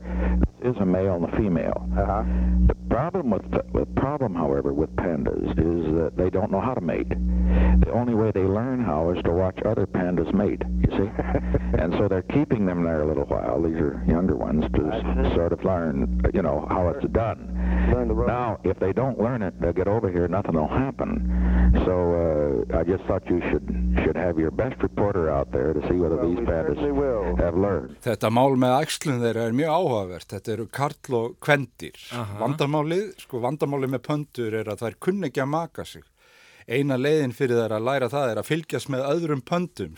this 0.63 0.75
is 0.75 0.81
a 0.81 0.87
male 0.87 1.15
and 1.15 1.25
a 1.25 1.37
female. 1.37 1.79
Uh 1.97 2.07
-huh. 2.07 2.25
The 2.69 2.75
problem 2.89 3.31
with, 3.31 3.47
the 3.73 3.87
problem, 3.95 4.35
however, 4.35 4.73
with 4.73 4.91
pandas 4.97 5.51
is 5.59 5.85
that 5.99 6.13
they 6.17 6.31
don't 6.31 6.51
know 6.51 6.61
how 6.61 6.75
to 6.75 6.81
mate. 6.81 7.13
The 7.87 7.93
only 8.01 8.15
way 8.15 8.31
they 8.33 8.47
learn 8.59 8.81
how 8.85 9.11
is 9.15 9.23
to 9.23 9.33
watch 9.33 9.59
other 9.71 9.87
pandas 9.87 10.33
mate, 10.33 10.63
you 10.83 10.91
see? 10.99 11.11
and 11.83 11.89
so 11.97 12.03
they're 12.11 12.31
keeping 12.37 12.67
them 12.67 12.81
there 12.89 13.01
a 13.03 13.09
little 13.11 13.29
while, 13.35 13.57
these 13.67 13.81
are 13.87 13.95
younger 14.07 14.37
ones, 14.49 14.65
to 14.77 14.83
sort 15.37 15.53
of 15.53 15.61
learn, 15.65 15.95
you 16.37 16.43
know, 16.43 16.67
how 16.75 16.83
it's 16.93 17.09
done. 17.13 17.41
Now, 18.27 18.59
if 18.65 18.77
they 18.79 18.93
don't 18.93 19.19
learn 19.27 19.41
it, 19.43 19.55
they'll 19.61 19.79
get 19.83 19.89
over 19.89 20.09
here, 20.11 20.27
nothing 20.29 20.55
will 20.61 20.75
happen. 20.85 20.98
So 20.99 21.95
uh, 21.95 22.79
I 22.79 22.83
just 22.85 23.05
thought 23.05 23.23
you 23.31 23.41
should, 23.51 23.67
should 24.03 24.17
have 24.17 24.39
your 24.39 24.51
best 24.51 24.83
reporter 24.83 25.31
out 25.31 25.53
there 25.53 25.73
to 25.73 25.81
see 25.89 25.95
whether 25.95 26.17
well, 26.17 26.29
these 26.29 26.45
pandas 26.47 27.39
have 27.39 27.57
learned. 27.57 27.97
Þetta 28.03 28.31
mál 28.35 28.59
með 28.59 28.77
ægslun 28.83 29.23
þeirra 29.23 29.47
er 29.49 29.57
mjög 29.57 29.75
áhugavert. 29.77 30.29
Þetta 30.35 30.55
eru 30.57 30.69
karl 30.81 31.19
og 31.21 31.39
kvendir. 31.45 31.99
Vandamálið, 32.43 33.11
sko 33.23 33.43
vandamálið 33.45 33.95
með 33.95 34.05
pöndur 34.11 34.59
er 34.61 34.73
að 34.73 34.83
það 34.83 34.91
er 34.91 35.03
kunni 35.07 35.31
ekki 35.31 35.45
að 35.45 35.53
maka 35.55 35.87
sig 35.87 36.07
eina 36.69 36.99
leiðin 37.01 37.33
fyrir 37.37 37.59
þær 37.63 37.75
að 37.79 37.87
læra 37.89 38.09
það 38.13 38.33
er 38.33 38.41
að 38.41 38.49
fylgjast 38.49 38.91
með 38.93 39.05
öðrum 39.09 39.43
pöndum. 39.49 39.95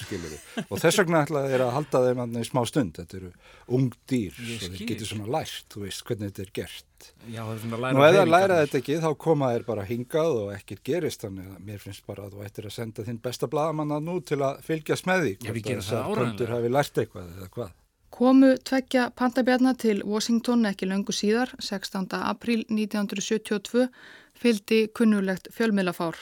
Og 0.68 0.78
þess 0.78 1.00
vegna 1.00 1.24
ætla 1.24 1.42
þeir 1.50 1.64
að 1.64 1.72
halda 1.76 2.02
þeim 2.06 2.36
í 2.38 2.44
smá 2.46 2.62
stund. 2.70 3.00
Þetta 3.00 3.18
eru 3.18 3.32
ung 3.78 3.90
dýr, 4.10 4.38
svo 4.38 4.70
þeir 4.70 4.86
getur 4.92 5.10
svona 5.10 5.34
lært, 5.36 5.66
þú 5.72 5.84
veist 5.86 6.06
hvernig 6.06 6.30
þetta 6.30 6.46
er 6.46 6.54
gert. 6.60 6.86
Já, 7.26 7.40
það 7.40 7.52
er 7.54 7.60
svona 7.64 7.76
að 7.78 7.84
læra. 7.84 7.96
Nú 7.96 8.06
eða 8.06 8.24
læra 8.28 8.60
þetta 8.62 8.80
ekki, 8.80 9.00
þá 9.02 9.10
koma 9.26 9.50
þeir 9.54 9.66
bara 9.66 9.88
hingað 9.88 10.38
og 10.44 10.54
ekkert 10.54 10.82
gerist, 10.86 11.26
þannig 11.26 11.50
að 11.50 11.66
mér 11.66 11.82
finnst 11.82 12.06
bara 12.06 12.26
að 12.26 12.36
þú 12.36 12.46
ættir 12.46 12.70
að 12.70 12.76
senda 12.76 13.06
þinn 13.08 13.20
besta 13.24 13.50
bladamanna 13.50 14.00
nú 14.04 14.18
til 14.22 14.40
að 14.46 14.62
fylgjast 14.66 15.10
með 15.10 15.26
því. 15.26 15.36
Já, 15.40 15.52
við 15.56 15.68
gerum 15.70 15.86
það 15.86 16.00
áræðanlega. 16.00 16.30
Pöndur 16.30 16.54
hafi 16.54 16.74
lært 16.76 17.04
eitthvað 17.04 17.36
eða 17.36 17.52
hvað. 17.56 17.76
Komu 18.10 18.48
tveggja 18.66 19.04
pandabjarnar 19.16 19.76
til 19.80 20.00
Washington 20.04 20.66
ekki 20.68 20.88
löngu 20.90 21.14
síðar, 21.14 21.54
16. 21.62 22.10
april 22.18 22.64
1972, 22.66 23.86
fylgdi 24.36 24.80
kunnulegt 24.92 25.48
fjölmiðlafár. 25.54 26.18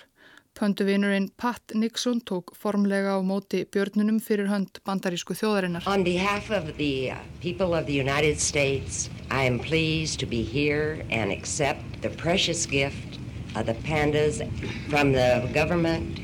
Pönduvinurinn 0.59 1.29
Pat 1.37 1.63
Nixon 1.73 2.21
tók 2.25 2.53
formlega 2.59 3.15
á 3.15 3.23
móti 3.23 3.63
björnunum 3.71 4.19
fyrir 4.19 4.49
hönd 4.51 4.81
bandarísku 4.83 5.35
þjóðarinnar. 5.39 5.85
On 5.87 6.03
behalf 6.03 6.51
of 6.51 6.75
the 6.77 7.11
uh, 7.11 7.17
people 7.41 7.79
of 7.79 7.87
the 7.87 7.95
United 7.95 8.41
States, 8.41 9.09
I 9.31 9.47
am 9.47 9.59
pleased 9.59 10.19
to 10.19 10.27
be 10.27 10.43
here 10.43 11.07
and 11.11 11.31
accept 11.31 12.03
the 12.03 12.09
precious 12.09 12.67
gift 12.67 13.21
of 13.55 13.67
the 13.67 13.75
pandas 13.87 14.43
from 14.91 15.13
the 15.13 15.47
government 15.55 16.19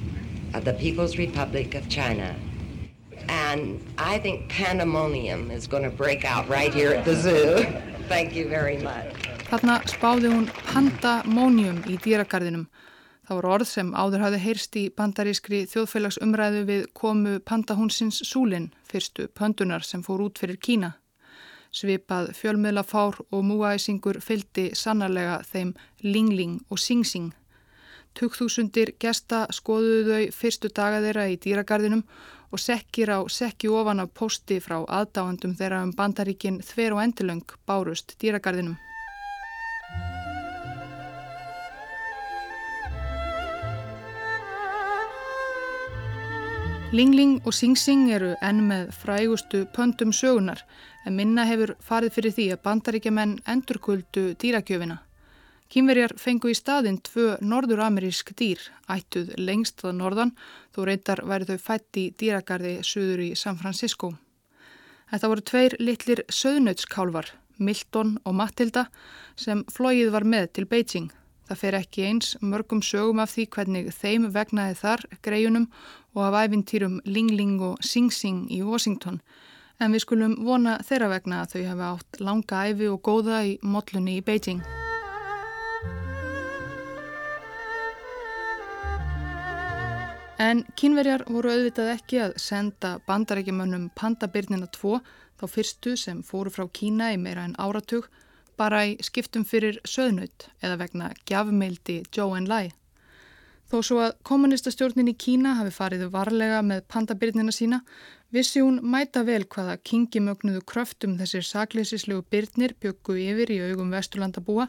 of 0.53 0.65
the 0.65 0.75
People's 0.75 1.17
Republic 1.17 1.77
of 1.77 1.89
China. 1.89 2.35
And 3.29 3.79
I 3.99 4.19
think 4.19 4.49
pandemonium 4.49 5.53
is 5.53 5.69
going 5.69 5.85
to 5.85 5.95
break 5.97 6.25
out 6.25 6.49
right 6.49 6.75
here 6.75 6.91
at 6.91 7.05
the 7.05 7.15
zoo. 7.15 7.63
Thank 8.09 8.35
you 8.35 8.49
very 8.49 8.79
much. 8.83 9.15
Þarna 9.47 9.79
spáði 9.87 10.35
hún 10.35 10.51
pandamonium 10.75 11.85
í 11.87 12.01
dýragarðinum 12.03 12.67
Það 13.25 13.39
voru 13.39 13.53
orð 13.55 13.69
sem 13.71 13.93
áður 13.97 14.23
hafði 14.27 14.39
heyrst 14.43 14.77
í 14.77 14.83
bandarískri 14.93 15.63
þjóðfélagsumræðu 15.73 16.65
við 16.69 16.83
komu 16.93 17.39
pandahúnsins 17.41 18.19
Súlin, 18.29 18.69
fyrstu 18.85 19.31
pöndunar 19.33 19.87
sem 19.87 20.03
fór 20.05 20.27
út 20.27 20.43
fyrir 20.43 20.61
Kína. 20.61 20.91
Svipað 21.75 22.35
fjölmiðlafár 22.37 23.17
og 23.33 23.41
múæsingur 23.49 24.21
fyldi 24.23 24.69
sannarlega 24.77 25.41
þeim 25.49 25.73
Lingling 26.05 26.61
og 26.69 26.79
Singsing. 26.79 27.33
Tugþúsundir 28.15 28.93
gesta 29.01 29.47
skoðuðu 29.51 30.05
þau 30.13 30.37
fyrstu 30.37 30.71
daga 30.71 31.01
þeirra 31.03 31.25
í 31.33 31.41
dýragarðinum 31.41 32.05
og 32.53 32.63
sekkir 32.63 33.11
á 33.11 33.19
sekki 33.27 33.73
ofan 33.73 34.05
af 34.05 34.13
posti 34.15 34.61
frá 34.63 34.83
aðdáandum 34.85 35.57
þeirra 35.59 35.81
um 35.83 35.97
bandaríkin 35.97 36.61
þver 36.63 36.99
og 36.99 37.07
endilöng 37.09 37.57
bárust 37.67 38.15
dýragarðinum. 38.21 38.77
Lingling 46.95 47.41
og 47.43 47.51
Sing 47.51 47.75
Sing 47.75 48.05
eru 48.15 48.37
enn 48.39 48.61
með 48.69 48.93
frægustu 48.95 49.65
pöndum 49.75 50.13
sögunar 50.15 50.61
en 51.03 51.17
minna 51.19 51.43
hefur 51.49 51.73
farið 51.83 52.13
fyrir 52.15 52.35
því 52.37 52.45
að 52.55 52.61
bandaríkjaman 52.69 53.33
endurkuldu 53.51 54.23
dýrakjöfina. 54.39 55.01
Kýmverjar 55.75 56.15
fengu 56.23 56.53
í 56.53 56.55
staðinn 56.55 57.01
tvö 57.03 57.33
norður-amerísk 57.43 58.31
dýr, 58.39 58.63
ættuð 58.87 59.33
lengst 59.43 59.83
að 59.83 59.97
norðan, 59.99 60.33
þó 60.71 60.85
reyndar 60.87 61.25
væri 61.27 61.49
þau 61.49 61.59
fætt 61.65 61.99
í 61.99 62.05
dýragarði 62.15 62.77
söður 62.87 63.25
í 63.27 63.29
San 63.43 63.59
Francisco. 63.59 64.13
Þetta 65.11 65.33
voru 65.33 65.47
tveir 65.51 65.77
litlir 65.83 66.23
söðnautskálvar, 66.31 67.35
Milton 67.59 68.21
og 68.23 68.39
Matilda, 68.39 68.87
sem 69.35 69.67
flóið 69.67 70.15
var 70.15 70.31
með 70.31 70.53
til 70.55 70.69
Beijing. 70.71 71.11
Það 71.45 71.61
fer 71.61 71.77
ekki 71.77 72.05
eins 72.09 72.31
mörgum 72.41 72.81
sögum 72.81 73.19
af 73.21 73.35
því 73.35 73.45
hvernig 73.53 73.91
þeim 73.93 74.31
vegnaði 74.33 74.79
þar 74.79 75.03
greiunum 75.27 75.67
og 76.15 76.23
af 76.29 76.49
æfintýrum 76.49 77.01
Ling 77.05 77.31
Ling 77.31 77.61
og 77.63 77.83
Sing 77.83 78.13
Sing 78.13 78.47
í 78.53 78.63
Washington. 78.63 79.21
En 79.81 79.93
við 79.93 80.05
skulum 80.07 80.39
vona 80.47 80.79
þeirra 80.87 81.11
vegna 81.11 81.43
að 81.43 81.55
þau 81.55 81.63
hefði 81.69 81.91
átt 81.91 82.21
langa 82.23 82.65
æfi 82.71 82.89
og 82.89 83.03
góða 83.03 83.43
í 83.45 83.59
mótlunni 83.63 84.19
í 84.21 84.25
Beijing. 84.25 84.63
En 90.39 90.65
kynverjar 90.79 91.23
voru 91.31 91.53
auðvitað 91.53 91.93
ekki 91.93 92.19
að 92.25 92.33
senda 92.43 92.97
bandarækjumönnum 93.07 93.91
pandabirnina 93.99 94.67
2, 94.75 94.99
þá 95.39 95.45
fyrstu 95.51 95.95
sem 95.99 96.23
fóru 96.27 96.51
frá 96.51 96.67
Kína 96.75 97.13
í 97.15 97.19
meira 97.23 97.47
en 97.47 97.55
áratug, 97.59 98.09
bara 98.59 98.85
í 98.87 98.97
skiptum 99.03 99.47
fyrir 99.47 99.81
söðnut 99.87 100.49
eða 100.63 100.79
vegna 100.83 101.13
gjafmeildi 101.27 102.03
Zhou 102.11 102.35
Enlai. 102.39 102.73
Þó 103.75 103.81
svo 103.83 103.97
að 104.05 104.13
kommunistastjórnin 104.23 105.09
í 105.11 105.13
Kína 105.19 105.57
hafi 105.59 105.73
farið 105.75 106.05
varlega 106.15 106.61
með 106.63 106.85
pandabirnina 106.95 107.51
sína, 107.51 107.81
vissi 108.31 108.61
hún 108.63 108.77
mæta 108.87 109.25
vel 109.27 109.41
hvaða 109.51 109.81
kingimögnuðu 109.91 110.61
kröftum 110.71 111.17
þessir 111.19 111.43
sakleysislegu 111.49 112.23
byrnir 112.31 112.77
byggu 112.79 113.17
yfir 113.25 113.51
í 113.51 113.57
augum 113.67 113.91
vesturlandabúa, 113.91 114.69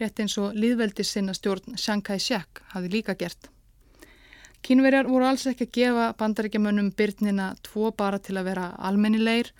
rétt 0.00 0.24
eins 0.24 0.38
og 0.40 0.56
liðveldis 0.56 1.12
sinna 1.12 1.36
stjórn 1.36 1.76
Chiang 1.76 2.00
Kai-shek 2.06 2.62
hafi 2.72 2.88
líka 2.94 3.18
gert. 3.20 3.50
Kínverjar 4.64 5.12
voru 5.12 5.28
alls 5.28 5.44
ekki 5.52 5.68
að 5.68 5.74
gefa 5.76 6.06
bandaríkjamönnum 6.22 6.94
byrnina 6.96 7.50
tvo 7.68 7.90
bara 7.92 8.16
til 8.16 8.38
að 8.40 8.48
vera 8.48 8.70
almennilegir, 8.80 9.52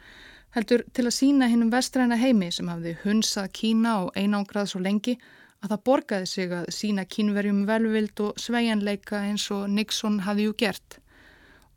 heldur 0.57 0.89
til 0.97 1.05
að 1.05 1.19
sína 1.19 1.53
hinnum 1.53 1.69
vestræna 1.77 2.17
heimi 2.17 2.49
sem 2.57 2.73
hafði 2.73 2.97
hunsað 3.05 3.53
Kína 3.53 3.99
og 4.07 4.17
einangrað 4.17 4.73
svo 4.73 4.81
lengi 4.81 5.19
að 5.63 5.73
það 5.73 5.85
borgaði 5.89 6.29
sig 6.31 6.53
að 6.55 6.69
sína 6.75 7.05
kínverjum 7.09 7.65
velvild 7.69 8.21
og 8.23 8.39
sveianleika 8.39 9.25
eins 9.27 9.49
og 9.55 9.67
Nixon 9.73 10.21
hafði 10.27 10.49
jú 10.49 10.55
gert. 10.63 10.99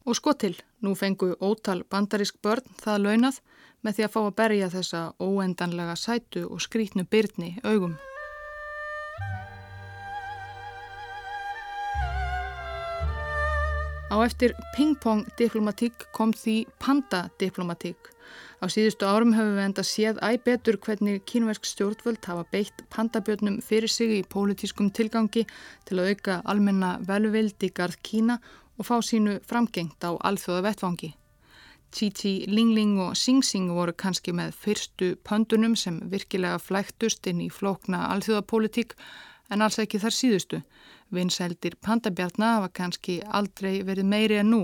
Og 0.06 0.18
sko 0.18 0.34
til, 0.34 0.54
nú 0.82 0.94
fengu 0.98 1.34
ótal 1.42 1.84
bandarisk 1.90 2.38
börn 2.42 2.66
það 2.82 3.04
launað 3.06 3.42
með 3.82 3.98
því 3.98 4.06
að 4.06 4.14
fá 4.14 4.22
að 4.22 4.38
berja 4.38 4.70
þessa 4.76 5.02
óendanlega 5.22 5.98
sætu 5.98 6.46
og 6.48 6.62
skrítnu 6.62 7.06
byrni 7.10 7.58
augum. 7.64 7.98
Á 14.12 14.16
eftir 14.28 14.52
ping-pong 14.76 15.24
diplomatík 15.40 16.10
kom 16.12 16.34
því 16.36 16.66
panda 16.84 17.30
diplomatík 17.40 18.11
Á 18.62 18.66
síðustu 18.70 19.08
árum 19.10 19.36
hefur 19.36 19.56
við 19.58 19.66
enda 19.66 19.84
séð 19.88 20.20
æg 20.26 20.44
betur 20.46 20.78
hvernig 20.86 21.24
kínversk 21.30 21.66
stjórnvöld 21.66 22.26
hafa 22.30 22.44
beitt 22.54 22.84
pandabjörnum 22.94 23.62
fyrir 23.66 23.90
sig 23.90 24.14
í 24.18 24.28
pólitískum 24.34 24.92
tilgangi 24.92 25.48
til 25.86 26.00
að 26.00 26.12
auka 26.14 26.42
almenna 26.46 26.98
velvild 27.08 27.64
í 27.66 27.72
garð 27.74 27.98
Kína 28.04 28.38
og 28.78 28.88
fá 28.90 28.98
sínu 29.06 29.40
framgengt 29.48 30.02
á 30.06 30.12
alþjóða 30.18 30.68
vettvangi. 30.70 31.12
Chi-Chi, 31.92 32.48
Ling-Ling 32.48 33.02
og 33.04 33.18
Sing-Sing 33.20 33.74
voru 33.76 33.92
kannski 33.92 34.32
með 34.32 34.54
fyrstu 34.56 35.10
pöndunum 35.28 35.76
sem 35.76 35.98
virkilega 36.14 36.62
flæktust 36.64 37.28
inn 37.28 37.42
í 37.44 37.50
flókna 37.52 38.06
alþjóðapólitík 38.14 38.96
en 39.52 39.62
alls 39.62 39.80
ekki 39.84 40.00
þar 40.02 40.16
síðustu. 40.18 40.62
Vinsældir 41.12 41.78
pandabjarna 41.86 42.56
hafa 42.58 42.70
kannski 42.82 43.20
aldrei 43.28 43.82
verið 43.88 44.08
meiri 44.14 44.42
en 44.42 44.52
nú 44.54 44.62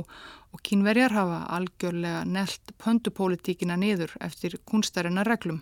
og 0.56 0.62
kínverjar 0.64 1.14
hafa 1.14 1.40
algjörlega 1.58 2.22
nelt 2.26 2.76
pöndupólitíkina 2.84 3.76
niður 3.78 4.16
eftir 4.24 4.58
kunstarina 4.66 5.26
reglum. 5.28 5.62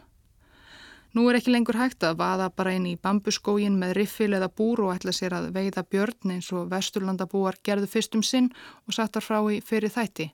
Nú 1.15 1.29
er 1.31 1.37
ekki 1.39 1.53
lengur 1.53 1.77
hægt 1.79 2.03
að 2.03 2.17
vaða 2.19 2.49
bara 2.51 2.73
inn 2.75 2.89
í 2.89 2.97
bambuskógin 2.99 3.77
með 3.79 3.93
riffil 3.95 4.33
eða 4.35 4.49
búr 4.51 4.81
og 4.83 4.97
ætla 4.97 5.13
sér 5.15 5.37
að 5.37 5.45
veiða 5.55 5.85
björn 5.87 6.33
eins 6.35 6.49
og 6.51 6.67
vesturlandabúar 6.73 7.55
gerðu 7.63 7.87
fyrstum 7.93 8.23
sinn 8.23 8.49
og 8.83 8.97
sattar 8.97 9.23
frá 9.23 9.39
í 9.47 9.61
fyrir 9.63 9.93
þætti. 9.95 10.27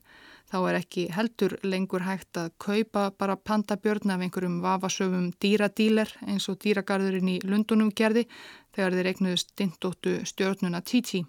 Þá 0.50 0.56
er 0.68 0.76
ekki 0.80 1.04
heldur 1.14 1.54
lengur 1.62 2.02
hægt 2.02 2.36
að 2.36 2.50
kaupa 2.60 3.04
bara 3.14 3.38
pandabjörn 3.38 4.10
af 4.10 4.24
einhverjum 4.26 4.58
vafasöfum 4.64 5.30
dýradíler 5.40 6.10
eins 6.26 6.48
og 6.50 6.58
dýragarðurinn 6.64 7.30
í 7.36 7.38
Lundunum 7.46 7.94
gerði 7.94 8.26
þegar 8.74 8.96
þeir 8.96 9.10
eignuðust 9.12 9.52
dindóttu 9.58 10.16
stjórnuna 10.28 10.80
Titi. 10.82 11.22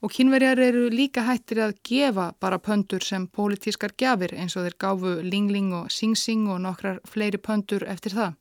Og 0.00 0.12
kínverjar 0.16 0.60
eru 0.64 0.86
líka 0.88 1.26
hættir 1.26 1.60
að 1.60 1.74
gefa 1.84 2.30
bara 2.40 2.58
pöndur 2.58 3.04
sem 3.04 3.26
pólitískar 3.28 3.92
gjafir 4.00 4.32
eins 4.32 4.56
og 4.56 4.64
þeir 4.64 4.76
gáfu 4.80 5.16
Ling 5.26 5.50
Ling 5.52 5.74
og 5.76 5.90
Sing 5.92 6.16
Sing 6.16 6.48
og 6.48 6.62
nokkrar 6.64 7.02
fleiri 7.04 7.36
pöndur 7.36 7.84
eftir 7.84 8.16
það. 8.16 8.38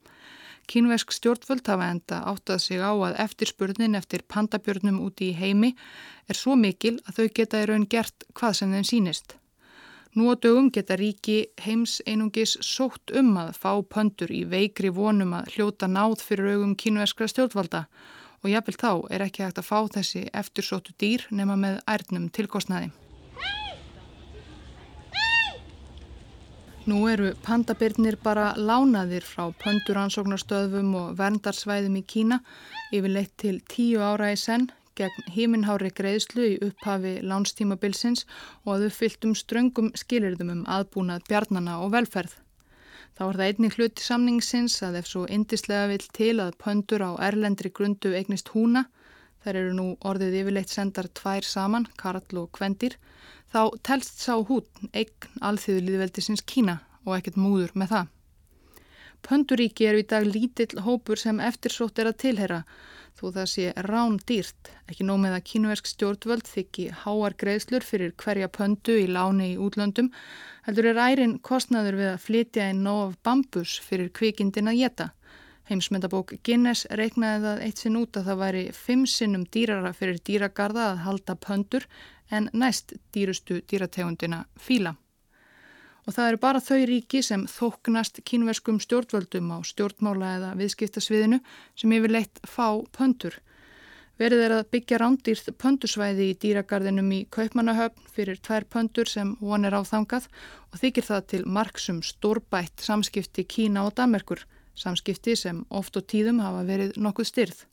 Kínversk 0.70 1.12
stjórnvöld 1.12 1.66
hafa 1.68 1.90
enda 1.90 2.22
áttað 2.30 2.62
sig 2.62 2.80
á 2.80 2.94
að 2.94 3.18
eftirspurnin 3.26 3.98
eftir 3.98 4.22
pandabjörnum 4.30 5.02
úti 5.02 5.32
í 5.32 5.38
heimi 5.40 5.74
er 6.30 6.38
svo 6.38 6.56
mikil 6.56 7.00
að 7.08 7.16
þau 7.18 7.28
geta 7.40 7.64
í 7.64 7.70
raun 7.72 7.88
gert 7.90 8.28
hvað 8.38 8.58
sem 8.60 8.76
þeim 8.78 8.86
sínist. 8.86 9.39
Nú 10.18 10.32
á 10.34 10.36
dögum 10.42 10.72
geta 10.74 10.96
ríki 10.98 11.52
heims 11.62 12.00
einungis 12.10 12.56
sótt 12.66 13.12
um 13.14 13.36
að 13.38 13.52
fá 13.62 13.74
pöndur 13.94 14.32
í 14.34 14.42
veikri 14.50 14.90
vonum 14.90 15.36
að 15.38 15.52
hljóta 15.54 15.86
náð 15.86 16.24
fyrir 16.26 16.56
augum 16.56 16.74
kínverskra 16.74 17.28
stjórnvalda 17.30 17.84
og 18.42 18.50
jáfnvel 18.50 18.80
þá 18.82 18.92
er 19.14 19.26
ekki 19.28 19.44
hægt 19.46 19.62
að 19.62 19.68
fá 19.70 19.78
þessi 19.94 20.24
eftirsóttu 20.42 20.96
dýr 20.98 21.28
nema 21.30 21.60
með 21.60 21.78
ærnum 21.94 22.26
tilkostnaði. 22.34 22.90
Nú 26.90 27.04
eru 27.06 27.36
pandabirnir 27.46 28.18
bara 28.24 28.56
lánaðir 28.58 29.22
frá 29.22 29.52
pönduransóknarstöðum 29.62 30.96
og 30.98 31.10
verndarsvæðum 31.20 32.00
í 32.00 32.06
Kína 32.08 32.40
yfirleitt 32.90 33.36
til 33.38 33.60
tíu 33.70 34.02
ára 34.02 34.32
í 34.34 34.40
senn 34.42 34.72
gegn 35.00 35.32
híminhári 35.36 35.90
greiðslu 35.96 36.46
í 36.52 36.60
upphafi 36.68 37.16
lánstímabilsins 37.32 38.26
og 38.66 38.76
að 38.76 38.86
uppfylltum 38.90 39.34
ströngum 39.40 39.90
skilirðum 39.98 40.54
um 40.58 40.62
aðbúnað 40.68 41.26
bjarnana 41.32 41.80
og 41.86 41.96
velferð. 41.96 42.36
Þá 43.16 43.24
er 43.28 43.40
það 43.40 43.48
einnig 43.48 43.76
hluti 43.76 44.04
samningsins 44.06 44.78
að 44.86 45.02
ef 45.02 45.08
svo 45.10 45.26
indislega 45.28 45.90
vil 45.92 46.04
til 46.16 46.36
að 46.40 46.54
pöndur 46.64 47.04
á 47.04 47.12
erlendri 47.28 47.72
grundu 47.76 48.14
eignist 48.16 48.52
húna, 48.54 48.86
þær 49.44 49.60
eru 49.64 49.74
nú 49.76 49.88
orðið 50.08 50.38
yfirleitt 50.42 50.72
sendar 50.72 51.10
tvær 51.20 51.48
saman, 51.48 51.88
Karl 52.00 52.40
og 52.44 52.52
Kvendir, 52.56 52.96
þá 53.52 53.76
telst 53.84 54.24
sá 54.24 54.38
hútn 54.38 54.92
eign 54.94 55.42
alþjóðu 55.44 55.84
líðveldisins 55.88 56.46
Kína 56.48 56.80
og 57.06 57.18
ekkert 57.18 57.40
múður 57.40 57.76
með 57.76 57.96
það. 57.96 58.16
Pönduríki 59.28 59.88
eru 59.90 60.00
í 60.00 60.08
dag 60.08 60.24
lítill 60.24 60.80
hópur 60.86 61.20
sem 61.20 61.42
eftirsótt 61.44 62.00
er 62.00 62.12
að 62.12 62.20
tilhera 62.24 62.62
þó 63.20 63.26
það 63.36 63.48
sé 63.52 63.66
rán 63.86 64.16
dýrt, 64.30 64.72
ekki 64.88 65.06
nóg 65.08 65.20
með 65.24 65.36
að 65.38 65.46
kínuversk 65.52 65.90
stjórnvöld 65.92 66.48
þykki 66.48 66.86
háar 67.04 67.36
greiðslur 67.42 67.86
fyrir 67.86 68.14
hverja 68.24 68.48
pöndu 68.56 68.96
í 69.02 69.10
láni 69.12 69.52
í 69.54 69.60
útlöndum, 69.60 70.10
heldur 70.68 70.90
er 70.94 71.02
ærin 71.04 71.38
kostnaður 71.44 72.00
við 72.00 72.12
að 72.14 72.24
flytja 72.26 72.70
inn 72.72 72.86
nóg 72.88 73.02
af 73.10 73.18
bambus 73.28 73.76
fyrir 73.84 74.12
kvikindin 74.16 74.72
að 74.72 74.80
geta. 74.86 75.10
Heimsmyndabók 75.70 76.34
Guinness 76.42 76.88
reiknaði 76.98 77.44
það 77.44 77.62
eitt 77.68 77.84
sinn 77.84 78.00
út 78.00 78.18
að 78.18 78.32
það 78.32 78.42
væri 78.42 78.64
fimm 78.74 79.04
sinnum 79.06 79.44
dýrara 79.54 79.92
fyrir 79.94 80.24
dýragarða 80.26 80.88
að 80.94 81.04
halda 81.06 81.36
pöndur 81.38 81.86
en 82.34 82.50
næst 82.54 82.96
dýrustu 83.14 83.60
dýrategundina 83.70 84.46
fíla. 84.58 84.96
Og 86.08 86.16
það 86.16 86.30
eru 86.30 86.40
bara 86.42 86.62
þau 86.64 86.80
ríki 86.90 87.22
sem 87.26 87.46
þóknast 87.50 88.22
kínverskum 88.28 88.80
stjórnvöldum 88.84 89.52
á 89.52 89.58
stjórnmála 89.68 90.32
eða 90.38 90.50
viðskiptasviðinu 90.60 91.40
sem 91.76 91.96
yfirleitt 91.98 92.42
fá 92.48 92.80
pöndur. 92.96 93.38
Verið 94.20 94.44
er 94.46 94.56
að 94.58 94.70
byggja 94.74 95.00
rándýrð 95.00 95.52
pöndusvæði 95.62 96.30
í 96.32 96.38
dýragarðinum 96.44 97.12
í 97.16 97.20
Kaupmannahöfn 97.32 98.10
fyrir 98.12 98.42
tvær 98.44 98.68
pöndur 98.68 99.08
sem 99.08 99.36
von 99.40 99.68
er 99.68 99.78
áþangað 99.80 100.28
og 100.74 100.82
þykir 100.82 101.08
það 101.08 101.26
til 101.34 101.42
marksum 101.48 102.04
stórbætt 102.04 102.84
samskipti 102.84 103.48
Kína 103.48 103.86
og 103.88 103.96
Damerkur, 103.96 104.44
samskipti 104.76 105.38
sem 105.40 105.64
oft 105.70 105.96
og 105.96 106.08
tíðum 106.12 106.44
hafa 106.44 106.66
verið 106.68 107.00
nokkuð 107.00 107.32
styrð 107.32 107.66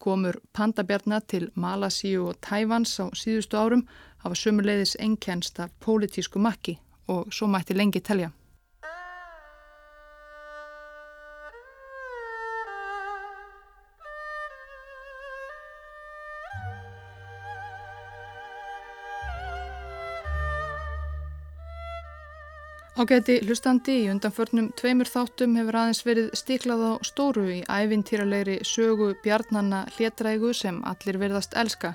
komur 0.00 0.40
pandabjarna 0.56 1.20
til 1.28 1.50
Malasíu 1.54 2.30
og 2.30 2.38
Tævans 2.40 2.96
á 3.04 3.12
síðustu 3.12 3.58
árum 3.60 3.82
hafa 4.24 4.38
sömuleiðis 4.42 4.96
ennkjænst 4.96 5.60
af 5.60 5.74
pólitísku 5.84 6.40
makki 6.40 6.78
og 7.10 7.32
svo 7.34 7.50
mætti 7.50 7.76
lengi 7.76 8.00
telja. 8.00 8.30
Ágæti 23.00 23.38
hlustandi 23.46 23.94
í 24.02 24.08
undanförnum 24.12 24.66
tveimur 24.76 25.08
þáttum 25.08 25.54
hefur 25.56 25.76
aðeins 25.80 26.02
verið 26.04 26.26
stiklað 26.36 26.82
á 26.84 26.92
stóru 27.08 27.46
í 27.48 27.60
ævintýralegri 27.64 28.58
sögu 28.66 29.14
bjarnanna 29.24 29.86
hlétrægu 29.94 30.50
sem 30.52 30.82
allir 30.84 31.16
verðast 31.22 31.56
elska. 31.56 31.94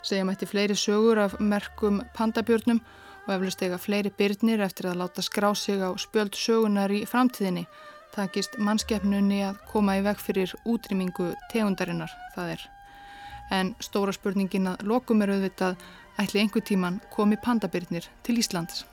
Segjum 0.00 0.30
eftir 0.32 0.48
fleiri 0.48 0.76
sögur 0.78 1.20
af 1.20 1.36
merkum 1.42 2.00
pandabjörnum 2.16 2.80
og 3.28 3.34
eflust 3.36 3.62
eiga 3.62 3.76
fleiri 3.78 4.10
byrnir 4.16 4.62
eftir 4.64 4.88
að 4.88 5.02
láta 5.02 5.22
skrá 5.22 5.52
sig 5.54 5.82
á 5.84 5.92
spjöld 6.00 6.34
sögunar 6.34 6.90
í 6.90 7.04
framtíðinni. 7.06 7.66
Takist 8.14 8.56
mannskeppnunni 8.58 9.42
að 9.44 9.60
koma 9.68 9.98
í 9.98 10.02
veg 10.02 10.18
fyrir 10.18 10.54
útrýmingu 10.64 11.34
tegundarinnar, 11.52 12.10
það 12.34 12.54
er. 12.56 12.68
En 13.52 13.74
stóra 13.84 14.12
spurningin 14.16 14.72
að 14.72 14.86
lokum 14.88 15.22
er 15.22 15.36
auðvitað 15.36 15.76
ætli 16.18 16.40
einhver 16.42 16.64
tíman 16.64 17.02
komi 17.14 17.36
pandabyrnir 17.36 18.08
til 18.24 18.40
Íslands. 18.40 18.86